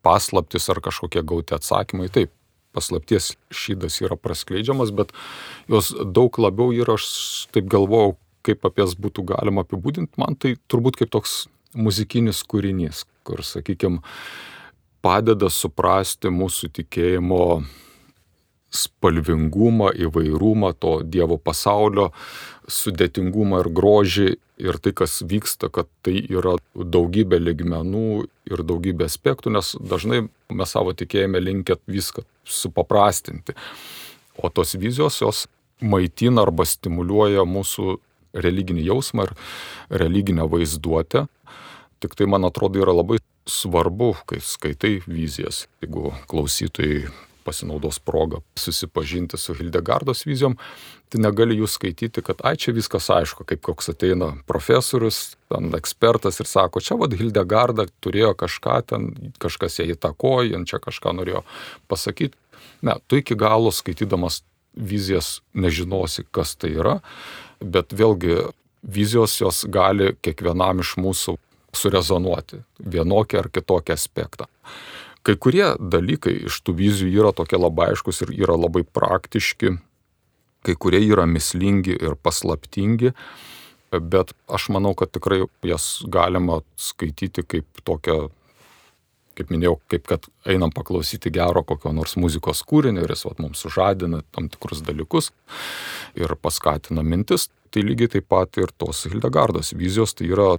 paslaptis 0.00 0.70
ar 0.72 0.80
kažkokie 0.80 1.20
gauti 1.20 1.54
atsakymai. 1.54 2.08
Taip, 2.08 2.32
paslapties 2.72 3.34
šydas 3.52 4.00
yra 4.00 4.16
praskleidžiamas, 4.16 4.94
bet 4.96 5.12
jos 5.68 5.92
daug 5.92 6.38
labiau 6.40 6.72
yra, 6.72 6.96
aš 6.96 7.48
taip 7.54 7.68
galvojau, 7.70 8.16
kaip 8.46 8.66
apie 8.68 8.84
jas 8.84 8.96
būtų 8.98 9.24
galima 9.32 9.64
apibūdinti, 9.66 10.16
man 10.20 10.38
tai 10.40 10.56
turbūt 10.70 11.00
kaip 11.00 11.12
toks 11.12 11.44
muzikinis 11.76 12.42
kūrinys, 12.50 13.04
kur, 13.26 13.44
sakykime, 13.46 14.00
padeda 15.04 15.50
suprasti 15.52 16.32
mūsų 16.32 16.72
tikėjimo 16.80 17.44
spalvingumą, 18.70 19.90
įvairumą, 19.98 20.72
to 20.78 21.00
Dievo 21.02 21.38
pasaulio 21.42 22.10
sudėtingumą 22.70 23.64
ir 23.64 23.70
grožį 23.74 24.28
ir 24.60 24.78
tai, 24.78 24.92
kas 24.94 25.20
vyksta, 25.26 25.70
kad 25.72 25.88
tai 26.04 26.20
yra 26.22 26.54
daugybė 26.74 27.40
ligmenų 27.40 28.26
ir 28.50 28.62
daugybė 28.66 29.08
aspektų, 29.08 29.54
nes 29.56 29.72
dažnai 29.80 30.26
mes 30.52 30.74
savo 30.76 30.94
tikėjime 30.94 31.40
linkę 31.42 31.80
viską 31.90 32.22
supaprastinti. 32.44 33.56
O 34.38 34.52
tos 34.52 34.76
vizijos 34.78 35.18
jos 35.20 35.46
maitina 35.80 36.44
arba 36.46 36.66
stimuliuoja 36.68 37.46
mūsų 37.48 37.98
religinį 38.34 38.84
jausmą 38.88 39.28
ir 39.28 39.34
religinę 40.02 40.46
vaizduotę. 40.50 41.26
Tik 42.00 42.16
tai, 42.16 42.28
man 42.30 42.46
atrodo, 42.48 42.80
yra 42.80 42.94
labai 42.96 43.18
svarbu, 43.50 44.14
kai 44.28 44.40
skaitai 44.44 45.00
vizijas, 45.06 45.66
jeigu 45.82 46.14
klausytojai 46.30 47.10
pasinaudos 47.44 47.98
progą 47.98 48.40
susipažinti 48.58 49.38
su 49.40 49.54
Hildegardos 49.54 50.26
vizijom, 50.28 50.56
tai 51.10 51.22
negali 51.24 51.56
jų 51.58 51.66
skaityti, 51.70 52.22
kad 52.22 52.42
ai 52.46 52.54
čia 52.60 52.74
viskas 52.76 53.08
aišku, 53.10 53.46
kaip 53.48 53.62
koks 53.66 53.90
ateina 53.92 54.30
profesorius, 54.46 55.34
ten 55.50 55.72
ekspertas 55.76 56.40
ir 56.42 56.48
sako, 56.50 56.82
čia 56.84 56.98
vad 57.00 57.16
Hildegarda 57.16 57.88
turėjo 58.04 58.34
kažką 58.38 58.76
ten, 58.92 59.08
kažkas 59.42 59.80
ją 59.80 59.88
įtakojo, 59.96 60.62
čia 60.68 60.78
kažką 60.82 61.16
norėjo 61.18 61.42
pasakyti. 61.90 62.36
Ne, 62.86 62.96
tu 63.08 63.18
iki 63.20 63.36
galo 63.36 63.72
skaitydamas 63.74 64.42
vizijas 64.76 65.40
nežinosi, 65.52 66.24
kas 66.30 66.54
tai 66.56 66.74
yra, 66.76 67.00
bet 67.60 67.92
vėlgi 67.92 68.50
vizijos 68.82 69.36
jos 69.40 69.64
gali 69.68 70.14
kiekvienam 70.24 70.80
iš 70.80 70.96
mūsų 71.00 71.36
surezonuoti 71.76 72.62
vienokį 72.80 73.38
ar 73.38 73.50
kitokį 73.52 73.94
aspektą. 73.94 74.48
Kai 75.22 75.36
kurie 75.36 75.74
dalykai 75.76 76.32
iš 76.48 76.62
tų 76.64 76.74
vizijų 76.78 77.20
yra 77.20 77.32
tokie 77.36 77.60
labai 77.60 77.90
aiškus 77.92 78.22
ir 78.24 78.32
yra 78.38 78.56
labai 78.56 78.82
praktiški, 78.88 79.76
kai 80.64 80.74
kurie 80.80 81.02
yra 81.04 81.26
mislingi 81.28 81.92
ir 81.92 82.16
paslaptingi, 82.16 83.12
bet 83.92 84.32
aš 84.48 84.68
manau, 84.72 84.94
kad 84.96 85.12
tikrai 85.12 85.42
jas 85.66 86.00
galima 86.08 86.60
skaityti 86.80 87.44
kaip 87.44 87.84
tokią, 87.84 88.30
kaip 89.40 89.52
minėjau, 89.52 89.78
kaip 89.90 90.06
kad 90.10 90.28
einam 90.48 90.72
paklausyti 90.74 91.32
gero 91.32 91.64
kokio 91.66 91.94
nors 91.96 92.16
muzikos 92.20 92.60
kūrinio 92.68 93.04
ir 93.04 93.14
jis 93.14 93.24
vat, 93.28 93.40
mums 93.40 93.64
sužadina 93.64 94.22
tam 94.34 94.50
tikrus 94.52 94.84
dalykus 94.84 95.30
ir 96.18 96.36
paskatina 96.36 97.04
mintis. 97.06 97.48
Tai 97.70 97.84
lygiai 97.86 98.10
taip 98.16 98.26
pat 98.28 98.58
ir 98.58 98.72
tos 98.78 99.04
Hildegardos 99.06 99.72
vizijos, 99.78 100.16
tai 100.18 100.26
yra 100.32 100.56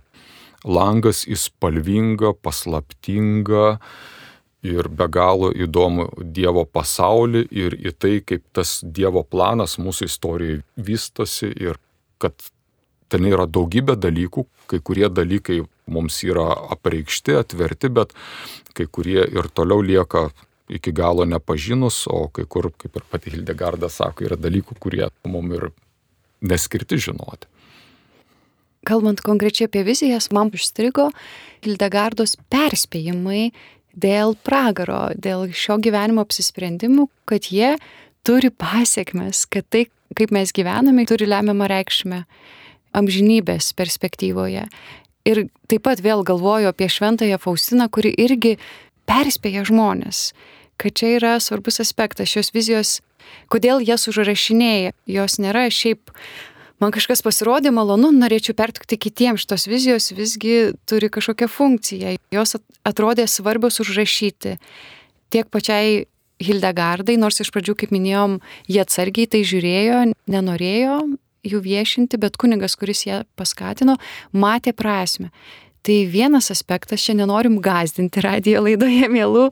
langas 0.63 1.25
į 1.27 1.35
spalvingą, 1.39 2.31
paslaptingą 2.39 3.65
ir 4.63 4.87
be 4.87 5.07
galo 5.11 5.49
įdomų 5.51 6.07
Dievo 6.35 6.63
pasaulį 6.69 7.43
ir 7.51 7.75
į 7.75 7.93
tai, 7.97 8.13
kaip 8.23 8.45
tas 8.55 8.79
Dievo 8.83 9.25
planas 9.27 9.77
mūsų 9.81 10.07
istorijoje 10.07 10.61
vystosi 10.77 11.51
ir 11.51 11.81
kad 12.21 12.35
ten 13.11 13.27
yra 13.27 13.47
daugybė 13.49 13.97
dalykų, 13.99 14.45
kai 14.71 14.79
kurie 14.79 15.09
dalykai 15.11 15.63
mums 15.91 16.21
yra 16.27 16.47
apreikšti, 16.75 17.35
atverti, 17.41 17.91
bet 17.93 18.15
kai 18.77 18.87
kurie 18.87 19.25
ir 19.27 19.51
toliau 19.53 19.83
lieka 19.83 20.29
iki 20.71 20.93
galo 20.95 21.25
nepažinus, 21.27 22.05
o 22.07 22.29
kai 22.31 22.45
kur, 22.47 22.71
kaip 22.79 22.95
ir 22.95 23.07
pati 23.11 23.33
Hildegarda 23.33 23.89
sako, 23.91 24.29
yra 24.29 24.39
dalykų, 24.39 24.77
kurie 24.79 25.09
mums 25.27 25.57
ir 25.57 25.71
neskirti 26.41 26.99
žinoti. 27.09 27.49
Kalbant 28.87 29.21
konkrečiai 29.21 29.67
apie 29.69 29.83
vizijas, 29.85 30.31
man 30.33 30.49
užstrigo 30.55 31.11
Hildegardos 31.61 32.33
perspėjimai 32.49 33.51
dėl 33.93 34.33
pragaro, 34.41 35.11
dėl 35.13 35.51
šio 35.53 35.77
gyvenimo 35.83 36.23
apsisprendimų, 36.25 37.05
kad 37.29 37.51
jie 37.53 37.75
turi 38.25 38.49
pasiekmes, 38.49 39.45
kad 39.51 39.67
tai, 39.69 39.85
kaip 40.17 40.33
mes 40.33 40.53
gyvename, 40.55 41.05
turi 41.09 41.27
lemiamą 41.29 41.67
reikšmę 41.69 42.23
amžinybės 42.97 43.71
perspektyvoje. 43.77 44.65
Ir 45.27 45.45
taip 45.69 45.83
pat 45.85 46.01
vėl 46.01 46.23
galvoju 46.25 46.71
apie 46.71 46.87
šventąją 46.89 47.37
Faustiną, 47.41 47.87
kuri 47.93 48.13
irgi 48.17 48.55
perspėja 49.09 49.65
žmonės, 49.67 50.31
kad 50.81 50.95
čia 50.97 51.15
yra 51.19 51.35
svarbus 51.43 51.81
aspektas 51.83 52.31
šios 52.31 52.49
vizijos, 52.55 52.99
kodėl 53.51 53.83
jas 53.85 54.07
užrašinėja. 54.09 54.95
Jos 55.05 55.37
nėra 55.41 55.67
šiaip 55.69 56.09
man 56.81 56.93
kažkas 56.95 57.21
pasirodė 57.21 57.73
malonu, 57.75 58.09
norėčiau 58.15 58.57
pertikti 58.57 58.97
kitiems, 58.97 59.45
šitos 59.45 59.67
vizijos 59.69 60.09
visgi 60.17 60.73
turi 60.89 61.11
kažkokią 61.13 61.49
funkciją. 61.51 62.15
Jos 62.33 62.57
atrodė 62.87 63.27
svarbios 63.29 63.77
užrašyti 63.83 64.57
tiek 65.31 65.51
pačiai 65.53 66.07
Hildegardai, 66.41 67.19
nors 67.21 67.37
iš 67.43 67.51
pradžių, 67.53 67.75
kaip 67.77 67.91
minėjom, 67.93 68.39
jie 68.65 68.81
atsargiai 68.81 69.29
tai 69.29 69.43
žiūrėjo, 69.45 69.99
nenorėjo 70.33 70.95
jų 71.47 71.61
viešinti, 71.65 72.19
bet 72.21 72.37
kunigas, 72.41 72.77
kuris 72.79 73.05
ją 73.07 73.23
paskatino, 73.39 73.97
matė 74.33 74.73
prasme. 74.77 75.31
Tai 75.81 75.95
vienas 76.05 76.51
aspektas, 76.53 77.01
čia 77.01 77.15
nenorim 77.17 77.55
gazdinti 77.63 78.21
radijo 78.21 78.61
laidoje, 78.67 79.07
mėlų 79.09 79.47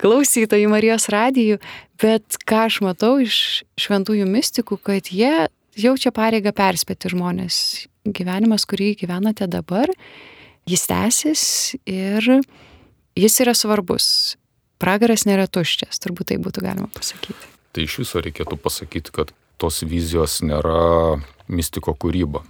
klausytojų 0.00 0.70
Marijos 0.72 1.10
radijų, 1.12 1.58
bet 2.00 2.38
ką 2.48 2.62
aš 2.70 2.80
matau 2.84 3.18
iš 3.20 3.66
šventųjų 3.80 4.24
mystikų, 4.30 4.80
kad 4.80 5.12
jie 5.12 5.50
jaučia 5.76 6.14
pareigą 6.16 6.54
perspėti 6.56 7.12
žmonės. 7.12 7.58
Gyvenimas, 8.06 8.64
kurį 8.64 8.94
gyvenate 9.02 9.48
dabar, 9.50 9.90
jis 10.70 10.86
tęsis 10.88 11.42
ir 11.84 12.24
jis 13.18 13.40
yra 13.44 13.52
svarbus. 13.56 14.36
Pragaras 14.80 15.26
nėra 15.28 15.44
tuščias, 15.48 16.00
turbūt 16.00 16.32
tai 16.32 16.40
būtų 16.40 16.64
galima 16.64 16.88
pasakyti. 16.96 17.52
Tai 17.76 17.84
iš 17.84 17.98
viso 18.00 18.20
reikėtų 18.24 18.56
pasakyti, 18.60 19.12
kad 19.12 19.32
tos 19.60 19.82
vizijos 19.86 20.40
nėra 20.44 21.16
mistiko 21.48 21.94
kūryba. 21.96 22.42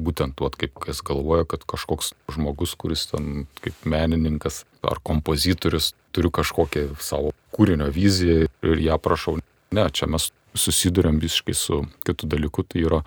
Būtent 0.00 0.36
tuot, 0.38 0.54
kaip 0.56 0.76
kas 0.78 1.00
galvoja, 1.04 1.44
kad 1.50 1.64
kažkoks 1.68 2.12
žmogus, 2.30 2.76
kuris 2.78 3.08
ten 3.10 3.46
kaip 3.64 3.74
menininkas 3.84 4.62
ar 4.86 5.00
kompozitorius 5.02 5.92
turi 6.14 6.30
kažkokią 6.30 6.94
savo 7.02 7.34
kūrinio 7.54 7.90
viziją 7.92 8.46
ir 8.46 8.84
ją 8.86 8.98
prašau. 9.02 9.40
Ne, 9.74 9.88
čia 9.90 10.06
mes 10.10 10.30
susidurėm 10.54 11.20
visiškai 11.22 11.54
su 11.54 11.82
kitu 12.06 12.30
dalyku, 12.30 12.64
tai 12.66 12.86
yra 12.86 13.02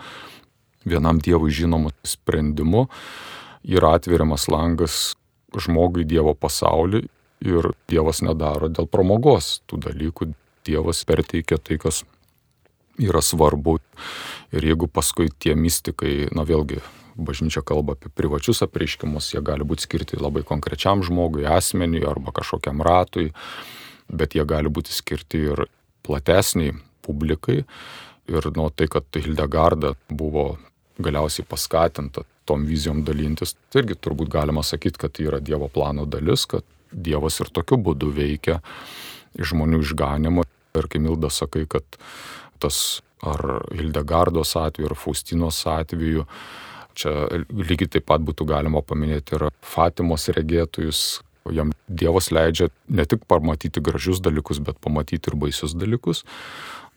vienam 0.88 1.20
Dievui 1.24 1.52
žinomu 1.56 1.92
sprendimu, 2.08 2.88
yra 3.64 3.96
atveriamas 3.98 4.50
langas 4.52 5.16
žmogui 5.56 6.06
Dievo 6.08 6.36
pasaulį 6.36 7.06
ir 7.44 7.72
Dievas 7.92 8.24
nedaro 8.24 8.70
dėl 8.72 8.88
pramogos 8.92 9.62
tų 9.68 9.80
dalykų, 9.88 10.34
Dievas 10.68 11.04
perteikia 11.08 11.60
tai, 11.60 11.80
kas 11.80 12.04
yra 13.02 13.22
svarbu. 13.22 13.78
Ir 14.54 14.66
jeigu 14.70 14.88
paskui 14.88 15.32
tie 15.40 15.56
mystikai, 15.58 16.30
na 16.36 16.46
vėlgi, 16.46 16.82
bažnyčia 17.18 17.64
kalba 17.66 17.96
apie 17.98 18.10
privačius 18.14 18.64
apreiškimus, 18.66 19.32
jie 19.34 19.42
gali 19.46 19.66
būti 19.68 19.86
skirti 19.86 20.20
labai 20.22 20.44
konkrečiam 20.48 21.04
žmogui, 21.06 21.46
asmeniui 21.50 22.06
arba 22.10 22.34
kažkokiam 22.36 22.82
ratui, 22.86 23.32
bet 24.10 24.36
jie 24.38 24.46
gali 24.46 24.70
būti 24.74 24.94
skirti 24.94 25.46
ir 25.54 25.66
platesniai 26.06 26.76
publikai. 27.06 27.64
Ir 28.32 28.46
nuo 28.56 28.70
tai, 28.72 28.88
kad 28.88 29.08
Hildegarda 29.20 29.94
buvo 30.08 30.58
galiausiai 31.04 31.46
paskatinta 31.50 32.24
tom 32.46 32.66
vizijom 32.68 33.04
dalintis, 33.08 33.56
tai 33.72 33.84
irgi 33.84 33.98
turbūt 34.00 34.32
galima 34.32 34.64
sakyti, 34.64 35.00
kad 35.00 35.14
tai 35.16 35.28
yra 35.30 35.40
Dievo 35.44 35.70
plano 35.72 36.06
dalis, 36.06 36.46
kad 36.50 36.66
Dievas 36.94 37.40
ir 37.42 37.50
tokiu 37.50 37.80
būdu 37.82 38.12
veikia 38.14 38.60
žmonių 39.40 39.82
išganimo. 39.84 40.44
Ir 40.78 40.88
kai 40.90 41.00
Milda 41.02 41.30
sakai, 41.30 41.68
kad 41.70 41.86
tas 42.64 42.78
ar 43.24 43.44
Hildegardos 43.72 44.56
atveju, 44.60 44.90
ar 44.92 44.98
Faustinos 45.00 45.62
atveju, 45.70 46.26
čia 46.98 47.14
lygiai 47.50 47.96
taip 47.96 48.08
pat 48.10 48.24
būtų 48.26 48.48
galima 48.50 48.84
paminėti 48.86 49.38
ir 49.38 49.48
Fatimos 49.64 50.28
regėtojus, 50.36 51.24
jam 51.52 51.74
Dievas 51.88 52.30
leidžia 52.32 52.70
ne 52.88 53.06
tik 53.10 53.26
pamatyti 53.28 53.84
gražius 53.84 54.22
dalykus, 54.24 54.62
bet 54.64 54.80
pamatyti 54.84 55.32
ir 55.32 55.40
baisius 55.40 55.76
dalykus. 55.76 56.24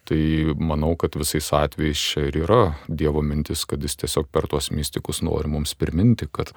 Tai 0.07 0.19
manau, 0.63 0.93
kad 0.95 1.17
visais 1.19 1.49
atvejais 1.51 1.99
čia 1.99 2.29
ir 2.29 2.37
yra 2.45 2.61
Dievo 2.87 3.25
mintis, 3.27 3.65
kad 3.67 3.83
jis 3.83 3.99
tiesiog 3.99 4.29
per 4.31 4.47
tuos 4.51 4.71
mystikus 4.71 5.23
nori 5.27 5.51
mums 5.51 5.75
priminti, 5.75 6.29
kad 6.31 6.53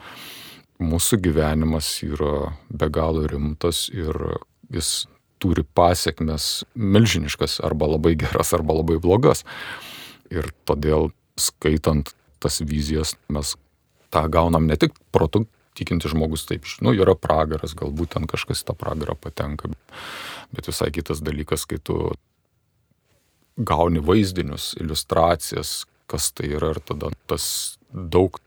mūsų 0.79 1.17
gyvenimas 1.25 1.89
yra 2.05 2.51
be 2.69 2.89
galo 2.93 3.25
rimtas 3.27 3.87
ir 3.89 4.37
jis 4.69 5.07
turi 5.39 5.63
pasiekmes 5.63 6.65
milžiniškas 6.75 7.59
arba 7.65 7.89
labai 7.95 8.15
geras 8.19 8.53
arba 8.57 8.79
labai 8.79 8.99
blogas. 9.01 9.45
Ir 10.29 10.51
todėl 10.69 11.09
skaitant 11.39 12.13
tas 12.39 12.59
vizijas 12.61 13.15
mes 13.31 13.55
tą 14.13 14.25
gaunam 14.31 14.67
ne 14.67 14.77
tik 14.79 14.95
protų 15.13 15.45
tikinti 15.79 16.11
žmogus 16.11 16.43
taip, 16.49 16.67
nu, 16.83 16.91
yra 16.95 17.15
pragaras, 17.15 17.75
galbūt 17.77 18.15
ten 18.17 18.25
kažkas 18.27 18.65
tą 18.67 18.75
pragarą 18.75 19.15
patenka, 19.15 19.69
bet 20.51 20.67
visai 20.67 20.89
kitas 20.91 21.21
dalykas, 21.23 21.63
kai 21.69 21.79
tu 21.79 22.11
gauni 23.55 24.01
vaizdinius, 24.03 24.73
iliustracijas, 24.79 25.83
kas 26.09 26.31
tai 26.35 26.51
yra 26.57 26.73
ir 26.73 26.81
tada 26.83 27.13
tas 27.29 27.77
daug 27.91 28.39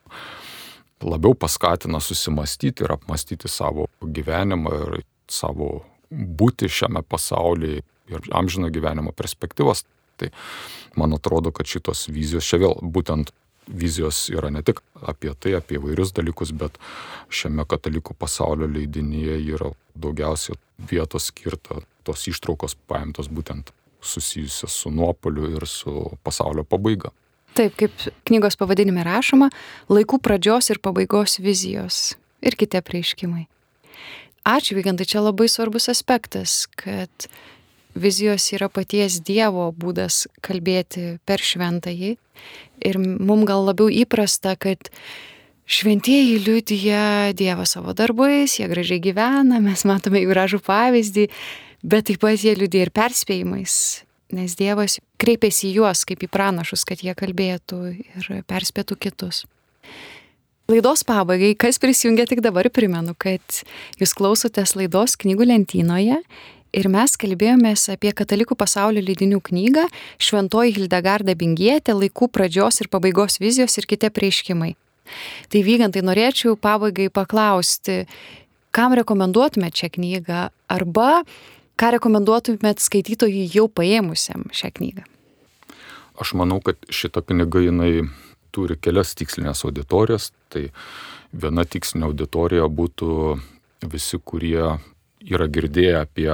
labiau 1.02 1.35
paskatina 1.38 2.00
susimastyti 2.02 2.85
ir 2.85 2.94
apmastyti 2.94 3.50
savo 3.50 3.88
gyvenimą 4.02 4.74
ir 4.81 5.02
savo 5.31 5.70
būti 6.12 6.68
šiame 6.68 7.03
pasaulyje 7.03 7.83
ir 8.12 8.33
amžino 8.37 8.70
gyvenimo 8.72 9.12
perspektyvas. 9.16 9.85
Tai 10.20 10.29
man 10.96 11.14
atrodo, 11.16 11.51
kad 11.51 11.66
šitos 11.66 12.07
vizijos, 12.12 12.46
čia 12.46 12.61
vėl 12.62 12.77
būtent 12.83 13.33
vizijos 13.66 14.27
yra 14.33 14.51
ne 14.51 14.62
tik 14.62 14.83
apie 15.01 15.33
tai, 15.38 15.55
apie 15.59 15.81
vairius 15.81 16.12
dalykus, 16.14 16.53
bet 16.53 16.77
šiame 17.33 17.64
katalikų 17.68 18.16
pasaulio 18.18 18.68
leidinyje 18.68 19.38
yra 19.55 19.70
daugiausiai 19.94 20.59
vietos 20.90 21.31
skirta 21.31 21.81
tos 22.07 22.27
ištraukos 22.29 22.75
paimtos 22.90 23.31
būtent 23.31 23.70
susijusias 24.03 24.75
su 24.83 24.90
nuopoliu 24.90 25.53
ir 25.57 25.66
su 25.70 26.11
pasaulio 26.27 26.64
pabaiga. 26.64 27.12
Taip, 27.55 27.77
kaip 27.77 27.92
knygos 28.27 28.57
pavadinime 28.59 29.05
rašoma, 29.07 29.51
laikų 29.92 30.18
pradžios 30.25 30.72
ir 30.72 30.81
pabaigos 30.83 31.38
vizijos 31.44 32.16
ir 32.42 32.57
kiti 32.59 32.81
prieiškimai. 32.83 33.44
Ačiū, 34.42 34.74
Vygantai, 34.74 35.07
čia 35.07 35.20
labai 35.22 35.46
svarbus 35.46 35.87
aspektas, 35.92 36.66
kad 36.74 37.28
vizijos 37.94 38.48
yra 38.50 38.66
paties 38.66 39.20
Dievo 39.22 39.68
būdas 39.70 40.24
kalbėti 40.42 41.20
per 41.28 41.38
šventąjį. 41.38 42.16
Ir 42.83 42.98
mums 42.98 43.46
gal 43.46 43.62
labiau 43.68 43.87
įprasta, 43.87 44.57
kad 44.59 44.90
šventieji 45.70 46.40
liudija 46.42 47.31
Dievą 47.38 47.66
savo 47.70 47.94
darbais, 47.94 48.59
jie 48.59 48.66
gražiai 48.66 48.98
gyvena, 49.05 49.61
mes 49.62 49.85
matome 49.87 50.24
jų 50.24 50.33
gražų 50.35 50.62
pavyzdį, 50.66 51.28
bet 51.87 52.11
taip 52.11 52.22
pat 52.24 52.42
jie 52.42 52.57
liūdė 52.59 52.83
ir 52.88 52.90
perspėjimais, 52.90 53.76
nes 54.35 54.59
Dievas 54.59 54.98
kreipėsi 55.22 55.68
į 55.70 55.76
juos 55.78 56.02
kaip 56.09 56.26
į 56.26 56.33
pranašus, 56.35 56.83
kad 56.88 57.07
jie 57.07 57.14
kalbėtų 57.14 57.83
ir 57.94 58.33
perspėtų 58.50 58.98
kitus. 59.07 59.44
Laidos 60.70 61.03
pabaigai, 61.07 61.53
kas 61.59 61.81
prisijungia 61.83 62.27
tik 62.31 62.42
dabar, 62.44 62.68
primenu, 62.70 63.16
kad 63.18 63.62
jūs 64.01 64.14
klausotės 64.16 64.77
laidos 64.79 65.16
knygų 65.20 65.48
lentynoje 65.51 66.20
ir 66.72 66.88
mes 66.92 67.16
kalbėjomės 67.20 67.88
apie 67.92 68.12
katalikų 68.16 68.57
pasaulio 68.57 69.03
leidinių 69.05 69.40
knygą 69.48 69.88
Šventoji 70.22 70.77
Hildegarda 70.79 71.35
Bingietė, 71.38 71.96
laikų 71.98 72.31
pradžios 72.33 72.81
ir 72.81 72.92
pabaigos 72.92 73.40
vizijos 73.42 73.77
ir 73.81 73.88
kiti 73.90 74.13
prieiškimai. 74.13 74.75
Tai 75.52 75.65
vygantai 75.67 76.04
norėčiau 76.06 76.54
pabaigai 76.56 77.10
paklausti, 77.13 78.04
kam 78.73 78.94
rekomenduotumėte 78.96 79.83
šią 79.83 79.92
knygą 79.98 80.46
arba 80.73 81.10
Ką 81.83 81.88
rekomenduotumėt 81.96 82.79
skaitytojui 82.79 83.48
jau 83.50 83.65
paėmusiam 83.67 84.44
šią 84.54 84.69
knygą? 84.77 85.06
Aš 86.21 86.35
manau, 86.38 86.60
kad 86.63 86.79
šita 86.92 87.25
knyga 87.25 87.65
jinai 87.65 88.04
turi 88.55 88.77
kelias 88.81 89.15
tikslinės 89.19 89.65
auditorijas. 89.67 90.31
Tai 90.53 90.69
viena 91.33 91.65
tikslinė 91.65 92.09
auditorija 92.11 92.69
būtų 92.69 93.17
visi, 93.92 94.21
kurie 94.21 94.77
yra 95.23 95.48
girdėję 95.48 95.96
apie 96.03 96.31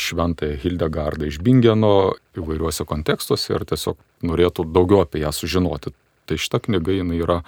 šventąją 0.00 0.58
Hildegardą 0.62 1.28
iš 1.28 1.38
Bingeno 1.44 2.12
įvairiuose 2.38 2.86
kontekstuose 2.88 3.52
ir 3.52 3.66
tiesiog 3.68 3.98
norėtų 4.24 4.64
daugiau 4.72 5.04
apie 5.04 5.20
ją 5.22 5.32
sužinoti. 5.36 5.92
Tai 6.26 6.38
šita 6.38 6.62
knyga 6.64 6.96
jinai 6.96 7.18
yra 7.20 7.42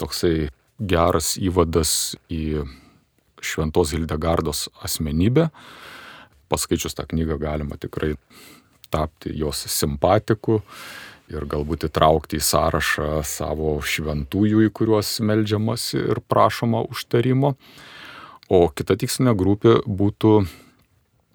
toksai 0.00 0.48
geras 0.80 1.34
įvadas 1.40 2.16
į 2.32 2.64
šventos 3.44 3.92
Hildegardos 3.92 4.66
asmenybę 4.84 5.50
paskaičius 6.48 6.94
tą 6.94 7.06
knygą 7.10 7.38
galima 7.38 7.78
tikrai 7.80 8.14
tapti 8.90 9.34
jos 9.38 9.66
simpatiku 9.72 10.60
ir 11.32 11.46
galbūt 11.50 11.88
įtraukti 11.88 12.38
į 12.38 12.44
sąrašą 12.46 13.10
savo 13.26 13.76
šventųjų, 13.82 14.66
į 14.68 14.72
kuriuos 14.76 15.16
melžiamasi 15.26 15.98
ir 16.00 16.22
prašoma 16.28 16.84
užtarimo. 16.86 17.54
O 18.46 18.66
kita 18.70 18.94
tikslinė 18.98 19.34
grupė 19.38 19.80
būtų, 19.86 20.34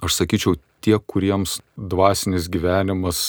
aš 0.06 0.22
sakyčiau, 0.22 0.56
tie, 0.82 0.96
kuriems 0.98 1.60
dvasinis 1.76 2.48
gyvenimas 2.52 3.20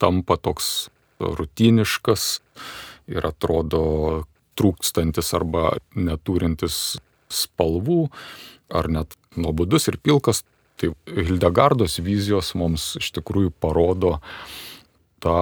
tampa 0.00 0.36
toks 0.40 0.88
rutiniškas 1.20 2.38
ir 3.10 3.26
atrodo 3.26 4.24
trūkstantis 4.58 5.32
arba 5.36 5.74
neturintis 5.98 6.96
spalvų, 7.32 8.06
ar 8.70 8.88
net 8.88 9.16
nuobodus 9.36 9.90
ir 9.90 9.98
pilkas. 9.98 10.44
Tai 10.78 10.90
Hildegardos 11.06 12.00
vizijos 12.02 12.52
mums 12.58 12.94
iš 12.98 13.12
tikrųjų 13.18 13.52
parodo 13.62 14.16
tą 15.24 15.38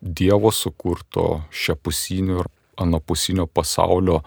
Dievo 0.00 0.48
sukurto 0.48 1.42
šiapusinio 1.52 2.38
ir 2.40 2.46
anapusinio 2.80 3.44
pasaulio 3.44 4.22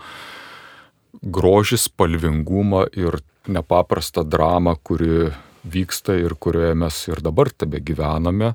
grožį, 1.24 1.80
spalvingumą 1.82 2.84
ir 2.94 3.18
nepaprastą 3.50 4.22
dramą, 4.28 4.76
kuri 4.86 5.32
vyksta 5.64 6.14
ir 6.20 6.36
kurioje 6.38 6.76
mes 6.78 7.00
ir 7.10 7.24
dabar 7.26 7.50
tebe 7.50 7.82
gyvename. 7.82 8.54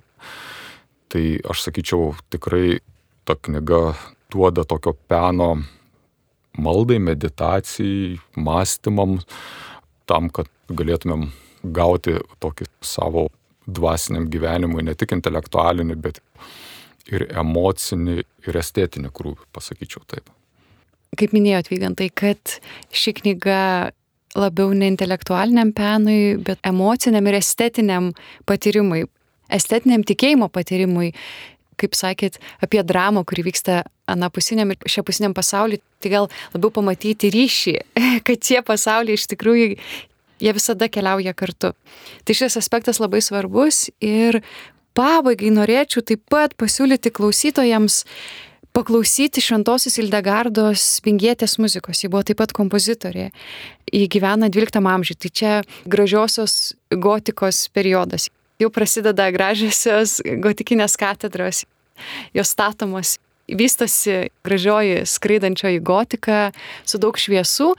Tai 1.08 1.24
aš 1.50 1.64
sakyčiau, 1.66 2.12
tikrai 2.30 2.78
ta 3.26 3.34
knyga 3.34 3.96
duoda 4.30 4.64
tokio 4.68 4.94
peno 5.08 5.56
maldai, 6.58 6.98
meditacijai, 7.02 8.18
mąstymam, 8.36 9.18
tam, 10.06 10.28
kad 10.30 10.50
galėtumėm 10.68 11.30
gauti 11.64 12.18
tokį 12.42 12.68
savo 12.84 13.28
dvasiniam 13.68 14.28
gyvenimui, 14.32 14.84
ne 14.86 14.94
tik 14.98 15.12
intelektualinį, 15.16 15.98
bet 16.00 16.22
ir 17.12 17.26
emocinį, 17.40 18.18
ir 18.48 18.58
estetinį 18.60 19.12
krūvį, 19.14 19.48
pasakyčiau 19.54 20.04
taip. 20.08 20.32
Kaip 21.18 21.32
minėjot, 21.32 21.70
Vygantai, 21.72 22.10
kad 22.12 22.58
ši 22.94 23.14
knyga 23.22 23.60
labiau 24.38 24.74
ne 24.76 24.90
intelektualiniam 24.92 25.72
penui, 25.76 26.36
bet 26.44 26.60
emociniam 26.68 27.26
ir 27.30 27.38
estetiniam 27.38 28.10
patyrimui, 28.48 29.06
estetiniam 29.54 30.04
tikėjimo 30.06 30.50
patyrimui, 30.52 31.12
kaip 31.78 31.94
sakėt, 31.96 32.36
apie 32.64 32.82
dramą, 32.84 33.22
kuri 33.28 33.46
vyksta 33.46 33.82
anapusiniam 34.10 34.74
ir 34.74 34.90
šiapusiniam 34.90 35.34
pasauliu, 35.36 35.80
tai 36.02 36.12
gal 36.12 36.28
labiau 36.54 36.72
pamatyti 36.74 37.30
ryšį, 37.34 37.74
kad 38.26 38.44
tie 38.44 38.60
pasauliai 38.66 39.18
iš 39.18 39.28
tikrųjų 39.32 39.76
jie 40.40 40.52
visada 40.56 40.88
keliauja 40.88 41.34
kartu. 41.36 41.72
Tai 42.24 42.36
šis 42.40 42.58
aspektas 42.60 43.00
labai 43.02 43.20
svarbus 43.24 43.88
ir 44.04 44.42
pabaigai 44.98 45.50
norėčiau 45.54 46.02
taip 46.06 46.24
pat 46.30 46.56
pasiūlyti 46.58 47.12
klausytojams 47.14 48.02
paklausyti 48.76 49.42
Šventosios 49.42 49.98
Ildegardos 49.98 51.00
Vingietės 51.06 51.56
muzikos. 51.58 52.02
Ji 52.02 52.10
buvo 52.12 52.22
taip 52.26 52.38
pat 52.38 52.52
kompozitorė. 52.54 53.30
Ji 53.90 54.08
gyvena 54.12 54.50
12 54.52 54.78
amžiuje. 54.78 55.18
Tai 55.24 55.30
čia 55.40 55.54
gražiosios 55.88 56.74
gotikos 56.90 57.66
periodas. 57.74 58.28
Jau 58.58 58.70
prasideda 58.74 59.30
gražiosios 59.34 60.18
gotikinės 60.42 60.98
katedros. 60.98 61.64
Jos 62.34 62.52
statomos 62.54 63.16
vystosi 63.48 64.28
gražioji 64.44 65.06
skraidančioji 65.08 65.80
gotika 65.80 66.40
su 66.86 67.00
daug 67.00 67.18
šviesų 67.18 67.72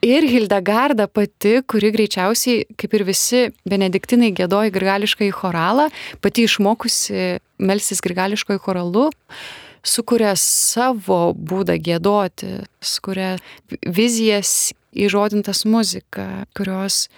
Ir 0.00 0.24
Hildegarda 0.24 1.04
pati, 1.12 1.58
kuri 1.68 1.90
greičiausiai, 1.92 2.64
kaip 2.80 2.94
ir 2.96 3.04
visi 3.04 3.42
benediktinai 3.68 4.30
gėdoja 4.32 4.72
grigališką 4.72 5.26
į 5.28 5.34
choralą, 5.36 5.90
pati 6.24 6.46
išmokusi 6.48 7.24
melsis 7.60 8.00
grigališko 8.00 8.56
į 8.56 8.62
choralu, 8.64 9.10
sukuria 9.84 10.32
savo 10.40 11.34
būdą 11.36 11.76
gėdoti, 11.84 12.62
sukuria 12.80 13.34
vizijas 13.84 14.72
įžodintas 14.96 15.66
muzika, 15.68 16.46
kurios 16.56 17.08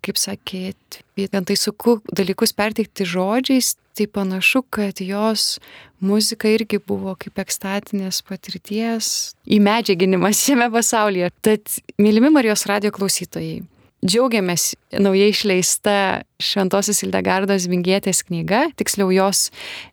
kaip 0.00 0.16
sakėt, 0.16 1.02
vien 1.20 1.44
tai 1.44 1.58
suku 1.60 1.98
dalykus 2.08 2.56
perteikti 2.56 3.04
žodžiais, 3.04 3.74
tai 4.00 4.06
panašu, 4.06 4.62
kad 4.62 5.00
jos 5.00 5.58
muzika 6.00 6.48
irgi 6.48 6.78
buvo 6.80 7.12
kaip 7.20 7.36
ekstatinės 7.42 8.22
patirties 8.24 9.08
įmedžiaginimas 9.44 10.40
šiame 10.40 10.70
pasaulyje. 10.72 11.28
Tad, 11.44 11.68
mylimi 12.00 12.30
Marijos 12.32 12.64
radio 12.70 12.88
klausytojai, 12.96 13.58
džiaugiamės 14.00 14.70
naujai 15.04 15.34
išleista 15.34 15.96
Šventosios 16.40 17.02
Ildegardos 17.04 17.66
Vingietės 17.68 18.22
knyga, 18.24 18.70
tiksliau 18.80 19.12
jos 19.12 19.50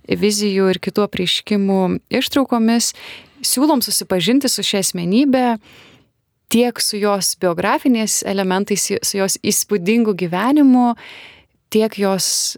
vizijų 0.08 0.70
ir 0.72 0.80
kitų 0.88 1.04
apreiškimų 1.10 1.82
ištraukomis. 2.22 2.94
Siūlom 3.44 3.84
susipažinti 3.84 4.48
su 4.48 4.64
šia 4.64 4.80
asmenybė, 4.86 5.58
tiek 6.48 6.80
su 6.80 7.02
jos 7.02 7.34
biografiniais 7.44 8.22
elementais, 8.24 8.88
su 8.88 9.20
jos 9.20 9.36
įspūdingu 9.44 10.16
gyvenimu, 10.24 10.94
tiek 11.76 12.00
jos 12.00 12.56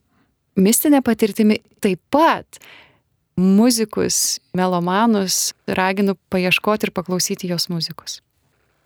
mistinė 0.63 1.01
patirtimi. 1.05 1.59
Taip 1.83 2.01
pat 2.13 2.59
muzikus, 3.39 4.39
melomanus 4.53 5.53
raginu 5.67 6.17
paieškoti 6.33 6.89
ir 6.89 6.95
paklausyti 6.95 7.49
jos 7.51 7.69
muzikos. 7.71 8.19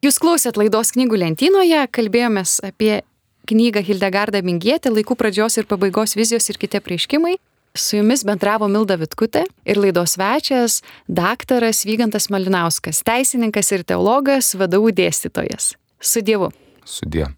Jūs 0.04 0.20
klausėt 0.20 0.60
laidos 0.60 0.92
knygų 0.94 1.22
lentynoje, 1.22 1.80
kalbėjomės 1.96 2.60
apie 2.68 3.02
knygą 3.50 3.84
Hildegarda 3.88 4.44
Mingietė, 4.44 4.92
laikų 4.92 5.18
pradžios 5.20 5.58
ir 5.60 5.68
pabaigos 5.70 6.18
vizijos 6.20 6.50
ir 6.52 6.60
kiti 6.60 6.82
prieškimai. 6.84 7.38
Su 7.74 7.98
jumis 7.98 8.22
bendravo 8.28 8.68
Milda 8.70 9.00
Vitkutė 9.02 9.48
ir 9.66 9.80
laidos 9.82 10.14
svečias 10.14 10.82
daktaras 11.10 11.82
Vygantas 11.90 12.30
Malinauskas, 12.30 13.02
teisininkas 13.08 13.74
ir 13.74 13.88
teologas, 13.90 14.54
vadovų 14.60 14.94
dėstytojas. 15.00 15.74
Su 15.98 16.22
Dievu. 16.22 16.52
Su 16.86 17.10
Dievu. 17.10 17.34